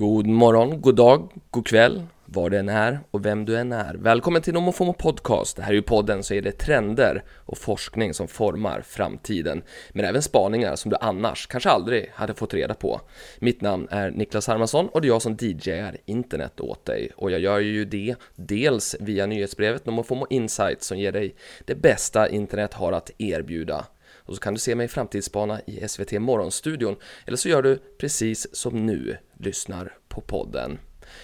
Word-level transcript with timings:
God 0.00 0.26
morgon, 0.26 0.80
god 0.80 0.96
dag, 0.96 1.32
god 1.50 1.66
kväll, 1.66 2.02
var 2.24 2.50
det 2.50 2.58
än 2.58 2.68
är 2.68 3.00
och 3.10 3.26
vem 3.26 3.44
du 3.44 3.56
än 3.56 3.72
är. 3.72 3.94
Välkommen 3.94 4.42
till 4.42 4.54
NomoFomo 4.54 4.92
Podcast. 4.92 5.56
Det 5.56 5.62
här 5.62 5.70
är 5.70 5.74
ju 5.74 5.82
podden 5.82 6.22
så 6.22 6.34
är 6.34 6.42
det 6.42 6.52
trender 6.52 7.24
och 7.36 7.58
forskning 7.58 8.14
som 8.14 8.28
formar 8.28 8.80
framtiden. 8.80 9.62
Men 9.92 10.04
även 10.04 10.22
spaningar 10.22 10.76
som 10.76 10.90
du 10.90 10.96
annars 11.00 11.46
kanske 11.46 11.70
aldrig 11.70 12.10
hade 12.14 12.34
fått 12.34 12.54
reda 12.54 12.74
på. 12.74 13.00
Mitt 13.38 13.60
namn 13.60 13.88
är 13.90 14.10
Niklas 14.10 14.48
Hermansson 14.48 14.88
och 14.88 15.00
det 15.00 15.06
är 15.06 15.10
jag 15.10 15.22
som 15.22 15.36
DJar 15.40 15.96
internet 16.04 16.60
åt 16.60 16.84
dig. 16.84 17.10
Och 17.16 17.30
jag 17.30 17.40
gör 17.40 17.58
ju 17.58 17.84
det 17.84 18.14
dels 18.36 18.96
via 19.00 19.26
nyhetsbrevet 19.26 19.86
NomoFomo 19.86 20.26
Insight 20.30 20.82
som 20.82 20.98
ger 20.98 21.12
dig 21.12 21.34
det 21.64 21.74
bästa 21.74 22.28
internet 22.28 22.74
har 22.74 22.92
att 22.92 23.10
erbjuda. 23.18 23.84
Och 24.28 24.34
så 24.34 24.40
kan 24.40 24.54
du 24.54 24.60
se 24.60 24.74
mig 24.74 24.88
framtidsspana 24.88 25.60
i 25.66 25.88
SVT 25.88 26.12
Morgonstudion 26.12 26.96
eller 27.26 27.36
så 27.36 27.48
gör 27.48 27.62
du 27.62 27.78
precis 27.98 28.56
som 28.56 28.86
nu, 28.86 29.16
lyssnar 29.38 29.96
på 30.08 30.20
podden. 30.20 30.78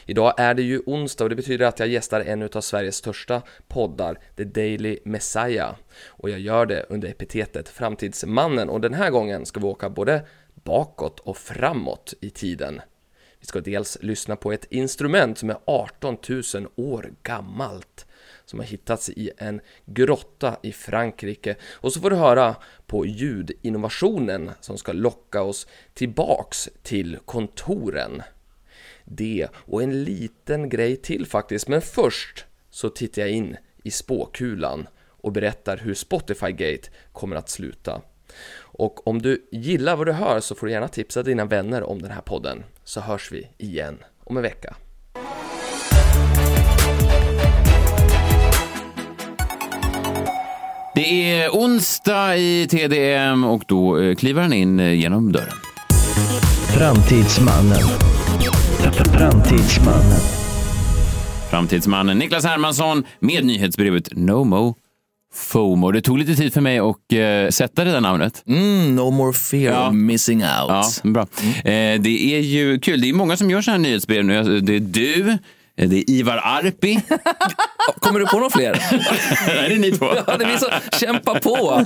Idag 0.07 0.35
är 0.37 0.55
det 0.55 0.63
ju 0.63 0.81
onsdag 0.87 1.25
och 1.25 1.31
det 1.31 1.37
betyder 1.37 1.67
att 1.67 1.79
jag 1.79 1.89
gästar 1.89 2.21
en 2.21 2.43
av 2.43 2.61
Sveriges 2.61 2.97
största 2.97 3.43
poddar, 3.69 4.19
The 4.37 4.45
Daily 4.45 4.99
Messiah. 5.05 5.75
Och 6.07 6.31
jag 6.31 6.41
gör 6.41 6.67
det 6.67 6.87
under 6.89 7.09
epitetet 7.09 7.69
Framtidsmannen 7.69 8.69
och 8.69 8.81
den 8.81 8.95
här 8.95 9.11
gången 9.11 9.47
ska 9.47 9.61
vi 9.61 9.67
åka 9.67 9.91
både 9.91 10.27
bakåt 10.55 11.21
och 11.21 11.37
framåt 11.37 12.15
i 12.21 12.31
tiden. 12.31 12.81
Vi 13.41 13.47
ska 13.47 13.61
dels 13.61 13.99
lyssna 14.01 14.37
på 14.37 14.53
ett 14.53 14.67
instrument 14.71 15.39
som 15.39 15.51
är 15.51 15.57
18 15.65 16.17
000 16.29 16.43
år 16.77 17.13
gammalt 17.23 18.07
som 18.47 18.59
har 18.59 18.67
hittats 18.67 19.09
i 19.11 19.31
en 19.39 19.61
grotta 19.87 20.57
i 20.63 20.73
Frankrike. 20.73 21.57
Och 21.73 21.93
så 21.93 22.01
får 22.01 22.11
du 22.11 22.17
höra 22.17 22.57
på 22.87 23.07
ljudinnovationen 23.07 24.51
som 24.61 24.79
ska 24.79 24.93
locka 24.93 25.43
oss 25.43 25.67
tillbaks 25.95 26.69
till 26.83 27.19
kontoren. 27.25 28.23
Det 29.05 29.49
och 29.55 29.83
en 29.83 30.05
liten 30.05 30.69
grej 30.69 30.97
till 30.97 31.27
faktiskt, 31.27 31.69
men 31.69 31.83
först 31.83 32.45
så 32.71 32.89
tittar 32.89 33.23
jag 33.23 33.31
in 33.31 33.57
i 33.83 33.91
spåkulan 33.91 34.89
och 35.09 35.33
berättar 35.33 35.77
hur 35.77 35.95
Spotify 35.95 36.51
Gate 36.51 36.91
kommer 37.13 37.37
att 37.37 37.49
sluta. 37.49 38.03
Och 38.57 39.07
om 39.07 39.23
du 39.23 39.49
gillar 39.53 39.97
vad 39.97 40.07
du 40.07 40.13
hör 40.13 40.41
så 40.41 40.55
får 40.55 40.67
du 40.67 40.73
gärna 40.73 40.89
tipsa 40.89 41.23
dina 41.23 41.45
vänner 41.45 41.83
om 41.83 42.03
den 42.03 42.11
här 42.11 42.21
podden, 42.21 42.65
så 42.85 43.01
hörs 43.01 43.33
vi 43.33 43.49
igen 43.59 43.99
om 44.25 44.37
en 44.37 44.43
vecka. 44.43 44.77
Det 50.95 51.33
är 51.33 51.49
onsdag 51.49 52.37
i 52.37 52.67
TDM 52.71 53.45
och 53.45 53.63
då 53.69 54.01
eh, 54.03 54.15
kliver 54.15 54.43
han 54.43 54.53
in 54.53 54.81
eh, 54.81 54.93
genom 54.93 55.33
dörren. 55.33 55.53
Framtidsmannen. 56.79 57.79
Framtidsmannen. 59.13 60.21
Framtidsmannen 61.51 62.19
Niklas 62.19 62.45
Hermansson 62.45 63.05
med 63.21 63.45
nyhetsbrevet 63.45 64.09
NoMo 64.13 64.75
FOMO. 65.35 65.91
Det 65.93 66.01
tog 66.01 66.19
lite 66.19 66.35
tid 66.35 66.53
för 66.53 66.61
mig 66.61 66.79
att 66.79 66.87
uh, 67.13 67.51
sätta 67.51 67.85
det 67.85 67.91
där 67.91 68.01
namnet. 68.01 68.43
Mm, 68.47 68.97
no 68.97 69.11
more 69.11 69.33
fear 69.33 69.73
Ja. 69.73 69.89
of 69.89 69.95
missing 69.95 70.39
out. 70.43 70.49
Ja, 70.49 70.85
bra. 71.03 71.23
Eh, 71.65 72.01
det 72.01 72.35
är 72.35 72.41
ju 72.41 72.79
kul. 72.81 73.01
Det 73.01 73.09
är 73.09 73.13
många 73.15 73.37
som 73.37 73.51
gör 73.51 73.63
så 73.63 73.71
här 73.71 73.79
nyhetsbrev 73.79 74.25
nu. 74.25 74.61
Det 74.61 74.77
är 74.77 74.81
du, 74.81 75.39
det 75.77 75.97
är 75.97 76.11
Ivar 76.11 76.41
Arpi. 76.45 77.01
Kommer 78.01 78.21
du 78.21 78.27
på 78.27 78.37
några 78.37 78.51
fler? 78.51 78.73
Där 79.47 79.71
är 79.71 79.79
ni 79.79 79.93
två. 79.93 80.07
ja, 80.27 80.37
det 80.37 80.45
är 80.45 80.53
vi 80.53 80.59
som 80.59 80.69
kämpar 81.01 81.41
på. 81.41 81.85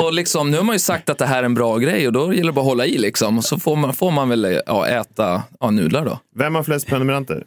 Och 0.00 0.12
liksom, 0.12 0.50
nu 0.50 0.56
har 0.56 0.64
man 0.64 0.74
ju 0.74 0.78
sagt 0.78 1.08
att 1.08 1.18
det 1.18 1.26
här 1.26 1.38
är 1.38 1.42
en 1.42 1.54
bra 1.54 1.78
grej 1.78 2.06
och 2.06 2.12
då 2.12 2.34
gäller 2.34 2.46
det 2.46 2.52
bara 2.52 2.60
att 2.60 2.66
hålla 2.66 2.86
i 2.86 2.98
liksom. 2.98 3.42
Så 3.42 3.58
får 3.58 3.76
man, 3.76 3.94
får 3.94 4.10
man 4.10 4.28
väl 4.28 4.60
ja, 4.66 4.86
äta 4.86 5.42
ja, 5.60 5.70
nudlar 5.70 6.04
då. 6.04 6.18
Vem 6.36 6.54
har 6.54 6.62
flest 6.62 6.86
prenumeranter? 6.86 7.44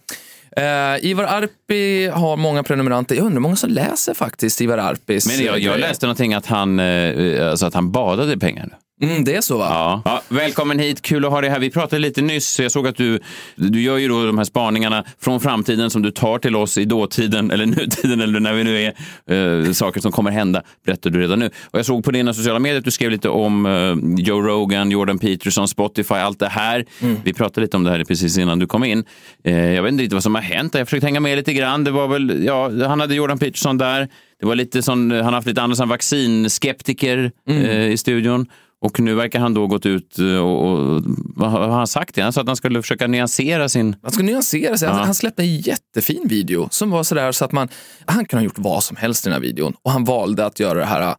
Eh, 0.58 1.06
Ivar 1.06 1.24
Arpi 1.24 2.08
har 2.08 2.38
många 2.38 2.64
prenumeranter. 2.64 3.16
Jag 3.16 3.22
undrar 3.26 3.36
hur 3.36 3.42
många 3.42 3.56
som 3.56 3.70
läser 3.70 4.14
faktiskt 4.14 4.62
Ivar 4.62 4.78
Arpis 4.78 5.28
Men 5.28 5.46
jag, 5.46 5.58
eh, 5.58 5.66
jag 5.66 5.80
läste 5.80 6.06
någonting 6.06 6.34
att 6.34 6.46
han, 6.46 6.80
eh, 6.80 7.50
alltså 7.50 7.66
att 7.66 7.74
han 7.74 7.92
badade 7.92 8.34
i 8.34 8.38
pengar. 8.38 8.78
Mm, 9.02 9.24
det 9.24 9.36
är 9.36 9.42
så 9.42 9.58
va? 9.58 9.68
Ja. 9.70 10.02
ja. 10.06 10.22
Välkommen 10.30 10.80
hit, 10.80 11.02
kul 11.02 11.26
att 11.26 11.32
ha 11.32 11.42
dig 11.42 11.50
här. 11.50 11.60
Vi 11.60 11.70
pratade 11.70 12.00
lite 12.00 12.22
nyss, 12.22 12.60
jag 12.60 12.72
såg 12.72 12.88
att 12.88 12.96
du, 12.96 13.20
du 13.56 13.82
gör 13.82 13.98
ju 13.98 14.08
då 14.08 14.26
de 14.26 14.38
här 14.38 14.46
spaningarna 14.46 15.04
från 15.20 15.40
framtiden 15.40 15.90
som 15.90 16.02
du 16.02 16.12
tar 16.12 16.40
till 16.40 16.56
oss 16.56 16.78
i 16.78 16.86
dåtiden 16.86 17.52
eller 17.52 17.66
nutiden 17.78 18.22
eller 18.22 18.40
när 18.40 18.54
vi 18.54 18.64
nu 18.64 18.82
är, 18.82 19.66
eh, 19.68 19.72
saker 19.72 20.02
som 20.02 20.12
kommer 20.12 20.32
hända, 20.32 20.62
berättar 20.86 21.10
du 21.10 21.20
redan 21.20 21.40
nu. 21.40 21.46
Och 21.46 21.80
jag 21.80 21.86
såg 21.86 22.04
på 22.04 22.12
dina 22.12 22.34
sociala 22.34 22.60
medier 22.60 22.80
att 22.80 22.86
du 22.86 22.92
skrev 22.92 23.12
lite 23.12 23.30
om 23.30 23.66
eh, 23.66 24.24
Joe 24.26 24.42
Rogan, 24.42 24.92
Jordan 24.92 25.20
Peterson, 25.20 25.68
Spotify, 25.68 26.16
allt 26.16 26.40
det 26.40 26.50
här. 26.50 26.86
Vi 27.24 27.34
pratade 27.34 27.62
lite 27.62 27.78
om 27.78 27.84
det 27.84 27.92
här 27.92 28.04
precis 28.04 28.38
innan 28.38 28.60
du 28.60 28.68
kom 28.68 28.84
in. 28.84 29.04
Eh, 29.44 29.74
jag 29.74 29.84
vet 29.84 29.92
inte 29.92 30.04
riktigt 30.04 30.14
vad 30.14 30.24
som 30.24 30.36
har 30.36 30.42
hänt, 30.42 30.76
jag 30.76 30.88
försökte 30.88 31.08
hänga 31.08 31.20
med 31.20 31.38
lite 31.38 31.54
grann. 31.54 31.84
Det 31.84 31.92
var 31.92 32.08
väl, 32.08 32.44
ja, 32.46 32.72
han 32.88 33.00
hade 33.00 33.16
Jordan 33.16 33.40
Peterson 33.40 33.78
där. 33.78 34.08
Det 34.40 34.46
var 34.46 34.56
lite 34.56 34.82
sån, 34.82 35.12
han 35.12 35.26
har 35.26 35.32
haft 35.32 35.48
lite 35.48 35.62
andra 35.62 35.76
sån 35.76 35.90
vaccinskeptiker 35.90 37.32
eh, 37.50 37.88
i 37.88 37.98
studion. 37.98 38.48
Och 38.82 39.00
nu 39.00 39.16
verkar 39.16 39.40
han 39.40 39.54
då 39.54 39.68
gått 39.68 39.86
ut 39.86 40.20
eh, 40.20 40.38
och, 40.38 40.70
och 40.70 41.02
vad 41.36 41.52
har 41.52 41.68
han 41.68 41.88
sagt? 41.88 42.20
Han 42.20 42.34
sa 42.34 42.42
att 42.42 42.48
han 42.48 42.56
skulle 42.56 42.82
försöka 42.82 43.08
nyansera 43.08 43.70
sin... 43.70 43.96
Han 44.02 44.12
ska 44.12 44.24
nyansera 44.24 44.78
sig. 44.78 44.88
Han, 44.88 45.06
han 45.06 45.16
släppte 45.16 45.42
en 45.44 45.58
jättefin 45.58 46.28
video 46.28 46.68
som 46.72 46.90
var 46.90 47.04
sådär 47.04 47.32
så 47.32 47.46
att 47.46 47.52
man, 47.52 47.70
han 48.06 48.26
kunde 48.26 48.42
ha 48.42 48.46
gjort 48.46 48.58
vad 48.60 48.84
som 48.84 48.98
helst 48.98 49.26
i 49.26 49.30
den 49.30 49.34
här 49.34 49.42
videon 49.42 49.74
och 49.82 49.92
han 49.92 50.04
valde 50.04 50.46
att 50.46 50.60
göra 50.60 50.80
det 50.80 50.86
här, 50.86 51.16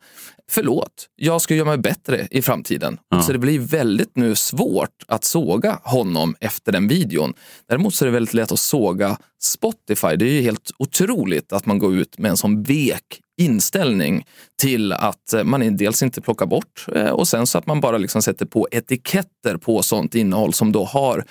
förlåt, 0.50 1.08
jag 1.16 1.40
ska 1.40 1.54
göra 1.54 1.68
mig 1.68 1.78
bättre 1.78 2.28
i 2.30 2.42
framtiden. 2.42 2.98
Så 3.26 3.32
det 3.32 3.38
blir 3.38 3.58
väldigt 3.58 4.16
nu 4.16 4.34
svårt 4.34 5.04
att 5.06 5.24
såga 5.24 5.80
honom 5.82 6.34
efter 6.40 6.72
den 6.72 6.88
videon. 6.88 7.34
Däremot 7.68 7.94
så 7.94 8.04
är 8.04 8.06
det 8.06 8.12
väldigt 8.12 8.34
lätt 8.34 8.52
att 8.52 8.60
såga 8.60 9.18
Spotify. 9.42 10.16
Det 10.16 10.24
är 10.24 10.32
ju 10.32 10.42
helt 10.42 10.70
otroligt 10.78 11.52
att 11.52 11.66
man 11.66 11.78
går 11.78 11.94
ut 11.94 12.18
med 12.18 12.30
en 12.30 12.36
sån 12.36 12.62
vek 12.62 13.20
inställning 13.40 14.26
till 14.60 14.92
att 14.92 15.32
eh, 15.32 15.44
man 15.44 15.76
dels 15.76 16.02
inte 16.02 16.20
plockar 16.20 16.46
bort 16.46 16.86
eh, 16.94 17.10
och 17.10 17.28
sen 17.28 17.46
så 17.46 17.58
att 17.58 17.66
man 17.66 17.80
bara 17.80 17.98
liksom 17.98 18.22
sätter 18.22 18.46
på 18.46 18.68
etiketter 18.70 19.56
på 19.56 19.82
sånt 19.82 20.14
innehåll 20.14 20.52
som 20.52 20.72
då 20.72 20.84
har 20.84 21.24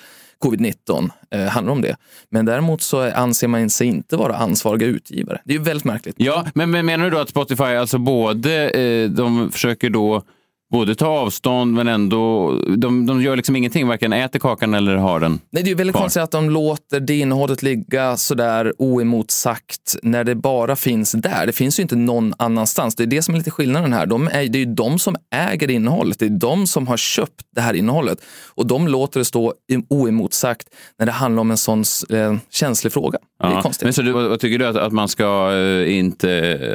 covid-19 0.44 1.10
eh, 1.30 1.40
handlar 1.40 1.72
om 1.72 1.82
det. 1.82 1.96
Men 2.30 2.44
däremot 2.44 2.82
så 2.82 3.10
anser 3.10 3.48
man 3.48 3.70
sig 3.70 3.86
inte 3.86 4.16
vara 4.16 4.36
ansvariga 4.36 4.88
utgivare. 4.88 5.40
Det 5.44 5.52
är 5.52 5.58
ju 5.58 5.64
väldigt 5.64 5.84
märkligt. 5.84 6.14
Ja, 6.18 6.46
men, 6.54 6.70
men 6.70 6.86
menar 6.86 7.04
du 7.04 7.10
då 7.10 7.18
att 7.18 7.28
Spotify, 7.28 7.64
alltså 7.64 7.98
både, 7.98 8.70
eh, 8.70 9.10
de 9.10 9.52
försöker 9.52 9.90
då 9.90 10.22
både 10.70 10.94
ta 10.94 11.06
avstånd 11.06 11.74
men 11.74 11.88
ändå, 11.88 12.52
de, 12.76 13.06
de 13.06 13.22
gör 13.22 13.36
liksom 13.36 13.56
ingenting, 13.56 13.88
varken 13.88 14.12
äter 14.12 14.38
kakan 14.38 14.74
eller 14.74 14.96
har 14.96 15.20
den. 15.20 15.40
Nej, 15.50 15.62
det 15.62 15.70
är 15.70 15.74
väldigt 15.74 15.94
Kvar. 15.94 16.02
konstigt 16.02 16.22
att 16.22 16.30
de 16.30 16.50
låter 16.50 17.00
det 17.00 17.18
innehållet 17.18 17.62
ligga 17.62 18.16
sådär 18.16 18.72
oemotsagt 18.78 19.96
när 20.02 20.24
det 20.24 20.34
bara 20.34 20.76
finns 20.76 21.12
där. 21.12 21.46
Det 21.46 21.52
finns 21.52 21.78
ju 21.78 21.82
inte 21.82 21.96
någon 21.96 22.34
annanstans. 22.38 22.94
Det 22.94 23.02
är 23.02 23.06
det 23.06 23.22
som 23.22 23.34
är 23.34 23.38
lite 23.38 23.50
skillnaden 23.50 23.92
här. 23.92 24.06
De 24.06 24.28
är, 24.28 24.48
det 24.48 24.58
är 24.58 24.64
ju 24.64 24.74
de 24.74 24.98
som 24.98 25.16
äger 25.34 25.70
innehållet. 25.70 26.18
Det 26.18 26.26
är 26.26 26.30
de 26.30 26.66
som 26.66 26.86
har 26.86 26.96
köpt 26.96 27.42
det 27.54 27.60
här 27.60 27.74
innehållet. 27.74 28.18
Och 28.54 28.66
de 28.66 28.88
låter 28.88 29.20
det 29.20 29.24
stå 29.24 29.54
oemotsagt 29.88 30.68
när 30.98 31.06
det 31.06 31.12
handlar 31.12 31.40
om 31.40 31.50
en 31.50 31.56
sån 31.56 31.84
eh, 32.10 32.36
känslig 32.50 32.92
fråga. 32.92 33.18
Ja. 33.42 33.72
Men 33.82 33.92
så 33.92 34.02
du, 34.02 34.12
vad, 34.12 34.40
tycker 34.40 34.58
du 34.58 34.66
att, 34.66 34.76
att 34.76 34.92
man 34.92 35.08
ska 35.08 35.52
eh, 35.52 35.98
inte... 35.98 36.30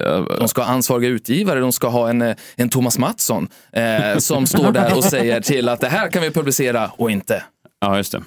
eh, 0.05 0.37
De 0.39 0.47
ska 0.47 0.61
ha 0.63 0.69
ansvariga 0.71 1.09
utgivare, 1.09 1.59
de 1.59 1.71
ska 1.71 1.87
ha 1.87 2.09
en, 2.09 2.21
eh, 2.21 2.35
en 2.55 2.69
Thomas 2.69 2.97
Mattsson 2.97 3.47
eh, 3.71 4.17
som 4.17 4.45
står 4.45 4.71
där 4.71 4.97
och 4.97 5.03
säger 5.03 5.41
till 5.41 5.69
att 5.69 5.79
det 5.81 5.87
här 5.89 6.09
kan 6.11 6.21
vi 6.21 6.31
publicera 6.31 6.91
och 6.97 7.11
inte. 7.11 7.43
ja, 7.81 7.97
just 7.97 8.11
det. 8.11 8.23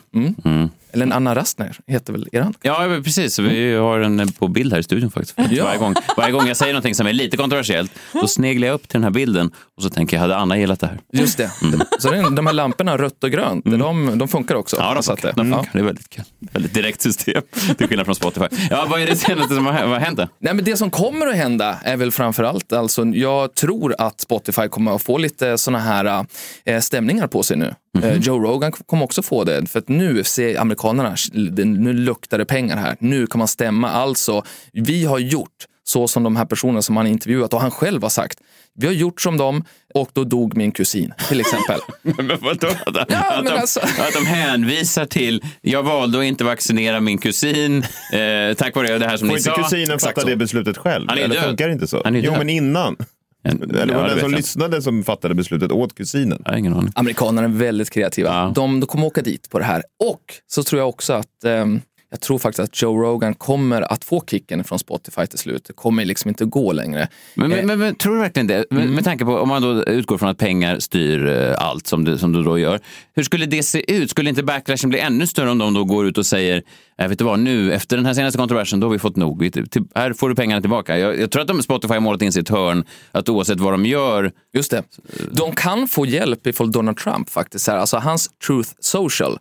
Eller 0.93 1.07
en 1.07 1.13
Anna 1.13 1.35
Rastner 1.35 1.77
heter 1.87 2.13
väl 2.13 2.29
eran? 2.33 2.55
Ja, 2.63 3.01
precis. 3.05 3.39
Vi 3.39 3.75
har 3.75 4.01
en 4.01 4.21
eh, 4.21 4.27
på 4.39 4.49
bild 4.49 4.73
här 4.73 4.81
i 4.81 4.83
studion 4.83 5.11
faktiskt. 5.11 5.39
Ja. 5.51 5.65
Varje, 5.65 5.79
gång, 5.79 5.95
varje 6.17 6.33
gång 6.33 6.47
jag 6.47 6.57
säger 6.57 6.73
någonting 6.73 6.95
som 6.95 7.07
är 7.07 7.13
lite 7.13 7.37
kontroversiellt, 7.37 7.93
då 8.13 8.29
sneglar 8.29 8.67
jag 8.69 8.75
upp 8.75 8.89
till 8.89 8.95
den 8.97 9.05
här 9.05 9.11
bilden 9.11 9.51
och 9.77 9.83
så 9.83 9.91
tänker 9.91 10.17
jag, 10.17 10.21
hade 10.23 10.37
Anna 10.37 10.59
gillat 10.59 10.81
det 10.81 10.87
här? 10.87 10.99
Just 11.13 11.37
det. 11.39 11.51
Så 11.99 12.11
det 12.11 12.17
är, 12.19 12.31
de 12.31 12.47
här 12.47 12.53
lamporna, 12.53 12.99
rött 12.99 13.25
och 13.25 13.31
grönt, 13.31 13.65
de, 13.65 14.19
de 14.19 14.29
funkar 14.29 14.55
också. 14.55 14.77
Ja, 14.81 14.95
de 14.95 15.03
Så 15.03 15.13
funkar. 15.17 15.29
det- 15.29 15.35
De 15.37 15.53
ja. 15.53 15.57
funkar. 15.57 15.73
Det 15.73 15.79
är 15.79 15.85
väldigt 15.85 16.11
kul. 16.11 16.25
Väldigt 16.53 16.75
direkt 16.75 17.01
system, 17.01 17.43
till 17.79 17.89
skillnad 17.89 18.07
från 18.07 18.15
Spotify. 18.15 18.47
Ja, 18.71 18.87
vad 18.91 19.01
är 19.01 19.07
det 19.07 19.17
senaste 19.17 19.55
som 19.55 19.67
har, 19.67 19.87
vad 19.87 20.01
hänt? 20.01 20.19
Nej, 20.39 20.55
men 20.55 20.65
det 20.65 20.77
som 20.77 20.91
kommer 20.91 21.27
att 21.27 21.37
hända 21.37 21.79
är 21.83 21.97
väl 21.97 22.13
framför 22.13 22.45
allt, 22.45 22.73
alltså, 22.73 23.05
jag 23.07 23.55
tror 23.55 23.95
att 23.99 24.21
Spotify 24.21 24.69
kommer 24.69 24.95
att 24.95 25.03
få 25.03 25.19
lite 25.19 25.59
såna 25.59 25.79
här 25.79 26.27
eh, 26.65 26.81
stämningar 26.81 27.27
på 27.27 27.43
sig 27.43 27.57
nu. 27.57 27.75
Eh, 28.03 28.17
Joe 28.17 28.39
Rogan 28.39 28.73
kommer 28.73 29.05
också 29.05 29.23
få 29.23 29.45
det, 29.45 29.67
för 29.71 29.79
att 29.79 29.89
nu 29.89 30.25
ser 30.25 30.57
amerikanerna, 30.85 31.17
det- 31.57 31.65
nu 31.65 31.93
luktar 31.93 32.39
det 32.39 32.45
pengar 32.45 32.77
här. 32.77 32.97
Nu 33.01 33.27
kan 33.27 33.39
man 33.39 33.49
stämma. 33.49 33.91
Alltså, 33.91 34.43
vi 34.73 35.05
har 35.05 35.19
gjort 35.19 35.49
så 35.85 36.09
som 36.09 36.23
de 36.23 36.37
här 36.37 36.45
personerna 36.45 36.83
som 36.83 36.97
han 36.97 37.07
intervjuat 37.07 37.55
och 37.55 37.61
han 37.61 37.71
själv 37.71 38.03
har 38.03 38.09
sagt. 38.11 38.39
Vi 38.75 38.87
har 38.87 38.95
gjort 38.95 39.21
som 39.21 39.37
dem 39.37 39.65
och 39.95 40.11
då 40.13 40.25
dog 40.25 40.57
min 40.57 40.73
kusin, 40.73 41.13
till 41.29 41.41
exempel. 41.41 41.81
Men 42.03 42.29
vadå? 42.41 42.67
Att, 42.87 42.95
Ja, 42.95 43.03
att, 43.03 43.45
men 43.45 43.45
de, 43.45 43.51
alltså- 43.61 43.81
att 43.81 44.13
de 44.15 44.27
hänvisar 44.27 45.05
till, 45.07 45.43
jag 45.61 45.83
valde 45.83 46.19
att 46.19 46.25
inte 46.25 46.45
vaccinera 46.45 47.01
min 47.01 47.19
kusin 47.19 47.77
eh, 48.13 48.55
tack 48.57 48.77
vare 48.77 48.99
det 48.99 49.07
här 49.07 49.17
som 49.17 49.29
Får 49.29 49.35
ni 49.35 49.39
inte 49.41 49.51
sa. 49.51 49.57
kusinen 49.63 49.83
Exakt 49.95 50.03
fatta 50.03 50.21
så. 50.21 50.27
det 50.29 50.37
beslutet 50.37 50.79
själv? 50.79 51.09
Han 51.09 51.19
är 51.19 51.23
Eller 51.23 51.35
död. 51.35 51.45
funkar 51.45 51.67
det 51.69 51.73
inte 51.73 51.87
så? 51.87 52.01
Han 52.05 52.17
är 52.17 52.21
jo, 52.21 52.31
död. 52.31 52.39
men 52.39 52.49
innan. 52.49 52.97
En, 53.43 53.63
Eller 53.77 53.95
var 53.95 54.09
det 54.09 54.11
den 54.11 54.21
som 54.21 54.31
lyssnade 54.31 54.83
som 54.83 55.05
fattade 55.05 55.35
beslutet 55.35 55.73
åt 55.73 55.95
kusinen? 55.95 56.43
Jag 56.45 56.53
har 56.53 56.59
ingen 56.59 56.75
aning. 56.75 56.93
Amerikanerna 56.95 57.49
är 57.49 57.53
väldigt 57.53 57.91
kreativa. 57.91 58.29
Ja. 58.29 58.53
De, 58.55 58.81
de 58.81 58.87
kommer 58.87 59.07
åka 59.07 59.23
dit 59.23 59.51
på 59.51 59.59
det 59.59 59.65
här. 59.65 59.83
Och 60.05 60.23
så 60.47 60.63
tror 60.63 60.81
jag 60.81 60.89
också 60.89 61.13
att 61.13 61.45
ehm, 61.45 61.81
jag 62.11 62.21
tror 62.21 62.39
faktiskt 62.39 62.61
att 62.61 62.83
Joe 62.83 63.03
Rogan 63.03 63.35
kommer 63.35 63.93
att 63.93 64.05
få 64.05 64.25
kicken 64.31 64.65
från 64.65 64.79
Spotify 64.79 65.27
till 65.27 65.39
slut. 65.39 65.65
Det 65.67 65.73
kommer 65.73 66.05
liksom 66.05 66.29
inte 66.29 66.45
gå 66.45 66.73
längre. 66.73 67.09
Men, 67.35 67.51
men, 67.51 67.67
men, 67.67 67.79
men 67.79 67.95
tror 67.95 68.15
du 68.15 68.21
verkligen 68.21 68.47
det? 68.47 68.65
Med, 68.71 68.83
Mm. 68.83 68.95
med 68.95 69.05
tanke 69.05 69.25
på 69.25 69.37
om 69.37 69.49
man 69.49 69.63
då 69.63 69.85
utgår 69.85 70.19
från 70.19 70.29
att 70.29 70.39
pengar 70.39 70.79
styr 70.79 71.27
eh, 71.27 71.55
allt 71.59 71.87
som 71.87 72.05
du, 72.05 72.19
som 72.19 72.33
du 72.33 72.43
då 72.43 72.59
gör. 72.59 72.81
Hur 73.15 73.23
skulle 73.23 73.47
det 73.47 73.63
se 73.63 73.93
ut? 73.95 74.11
Skulle 74.11 74.31
inte 74.31 74.43
backlashen 74.43 74.91
bli 74.91 74.99
ännu 74.99 75.27
större 75.27 75.51
om 75.51 75.59
de 75.59 75.75
då 75.75 75.85
går 75.85 76.07
ut 76.07 76.19
och 76.19 76.27
säger, 76.27 76.63
äh, 76.99 77.09
vet 77.09 77.19
du 77.19 77.25
vad, 77.25 77.39
nu 77.39 77.73
efter 77.73 77.97
den 77.97 78.07
här 78.07 78.15
senaste 78.15 78.39
kontroversen, 78.39 78.81
då 78.81 78.87
har 78.87 78.93
vi 78.93 78.99
fått 78.99 79.17
nog. 79.17 79.41
Vi, 79.41 79.51
till, 79.51 79.85
här 79.95 80.13
får 80.13 80.29
du 80.29 80.35
pengarna 80.35 80.61
tillbaka. 80.61 80.99
Jag, 80.99 81.21
jag 81.21 81.31
tror 81.31 81.43
att 81.43 81.49
de 81.49 81.63
Spotify 81.63 81.95
har 81.95 82.01
målat 82.01 82.23
in 82.23 82.29
ett 82.29 82.49
hörn, 82.49 82.85
att 83.13 83.29
oavsett 83.29 83.61
vad 83.61 83.73
de 83.73 83.87
gör, 83.87 84.33
Just 84.53 84.71
det. 84.71 84.83
De 85.31 85.53
kan 85.53 85.89
få 85.89 86.07
hjälp 86.07 86.47
ifall 86.47 86.73
Donald 86.73 86.97
Trump 86.97 87.31
faktiskt, 87.31 87.69
här, 87.69 87.77
alltså 87.77 87.97
hans 87.97 88.31
Truth 88.47 88.71
Social 88.81 89.39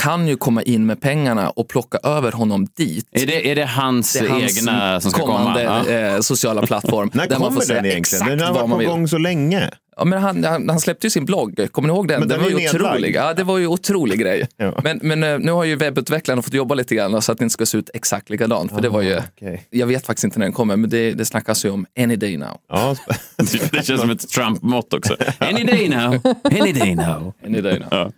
kan 0.00 0.28
ju 0.28 0.36
komma 0.36 0.62
in 0.62 0.86
med 0.86 1.00
pengarna 1.00 1.50
och 1.50 1.68
plocka 1.68 1.98
över 2.02 2.32
honom 2.32 2.66
dit. 2.76 3.08
är 3.12 3.26
det, 3.26 3.50
är 3.50 3.54
det 3.54 3.64
hans, 3.66 4.12
Det 4.12 4.18
är 4.18 4.28
hans 4.28 4.58
egna 4.58 5.00
som 5.00 5.10
ska 5.10 5.20
komma? 5.22 5.36
kommande 5.38 5.62
Ja. 5.62 5.88
eh, 6.14 6.20
sociala 6.20 6.66
plattform. 6.66 7.10
När 7.14 7.26
där 7.28 7.38
man 7.38 7.48
kommer 7.48 7.60
får 7.60 7.66
säga 7.66 7.82
den 7.82 7.90
egentligen? 7.90 8.26
Den 8.26 8.40
har 8.40 8.54
varit 8.68 8.86
på 8.86 8.90
gång 8.92 9.08
så 9.08 9.18
länge. 9.18 9.70
Ja, 9.96 10.04
men 10.04 10.22
han, 10.22 10.44
han, 10.44 10.68
han 10.68 10.80
släppte 10.80 11.06
ju 11.06 11.10
sin 11.10 11.24
blogg, 11.24 11.68
kommer 11.72 11.88
ni 11.88 11.94
ihåg 11.94 12.08
den? 12.08 12.20
Men 12.20 12.28
den 12.28 12.40
var 12.42 12.48
ju 12.50 12.68
otrolig. 12.68 13.14
Ja, 13.14 13.34
det 13.34 13.44
var 13.44 13.58
ju 13.58 13.66
otrolig 13.66 14.20
grej. 14.20 14.48
Ja. 14.58 14.80
Men, 14.84 15.00
men 15.02 15.22
eh, 15.22 15.38
nu 15.38 15.52
har 15.52 15.64
ju 15.64 15.76
webbutvecklarna 15.76 16.42
fått 16.42 16.54
jobba 16.54 16.74
lite 16.74 16.94
grann 16.94 17.22
så 17.22 17.32
att 17.32 17.38
det 17.38 17.42
inte 17.42 17.52
ska 17.52 17.66
se 17.66 17.78
ut 17.78 17.90
exakt 17.94 18.30
likadant. 18.30 18.72
För 18.72 18.80
det 18.80 18.88
var 18.88 19.02
ju, 19.02 19.18
okej. 19.18 19.66
Jag 19.70 19.86
vet 19.86 20.06
faktiskt 20.06 20.24
inte 20.24 20.38
när 20.38 20.46
den 20.46 20.52
kommer, 20.52 20.76
men 20.76 20.90
det, 20.90 21.12
det 21.12 21.24
snackas 21.24 21.64
ju 21.64 21.70
om 21.70 21.86
any 21.98 22.16
day 22.16 22.36
now. 22.36 22.58
Ja, 22.68 22.96
Det 23.72 23.86
känns 23.86 24.00
som 24.00 24.10
ett 24.10 24.28
Trump-mått 24.28 24.94
också. 24.94 25.16
Any 25.38 25.64
day 25.64 25.88
now, 25.88 26.20
any 26.60 26.72
day 26.72 26.94
now. 26.94 27.32
Any 27.46 27.60
day 27.60 27.78
now. 27.78 27.88
Ja. 27.90 28.10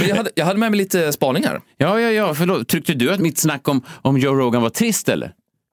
Men 0.00 0.08
jag 0.08 0.16
hade, 0.16 0.30
jag 0.34 0.44
hade 0.46 0.58
med 0.58 0.70
mig 0.70 0.78
lite 0.78 1.12
spaningar. 1.12 1.60
Ja, 1.76 2.00
ja, 2.00 2.10
ja, 2.10 2.34
förlåt. 2.34 2.68
Tyckte 2.68 2.94
du 2.94 3.12
att 3.12 3.20
mitt 3.20 3.38
snack 3.38 3.68
om, 3.68 3.82
om 4.02 4.18
Joe 4.18 4.34
Rogan 4.34 4.62
var 4.62 4.70
trist 4.70 5.08
eller? 5.08 5.32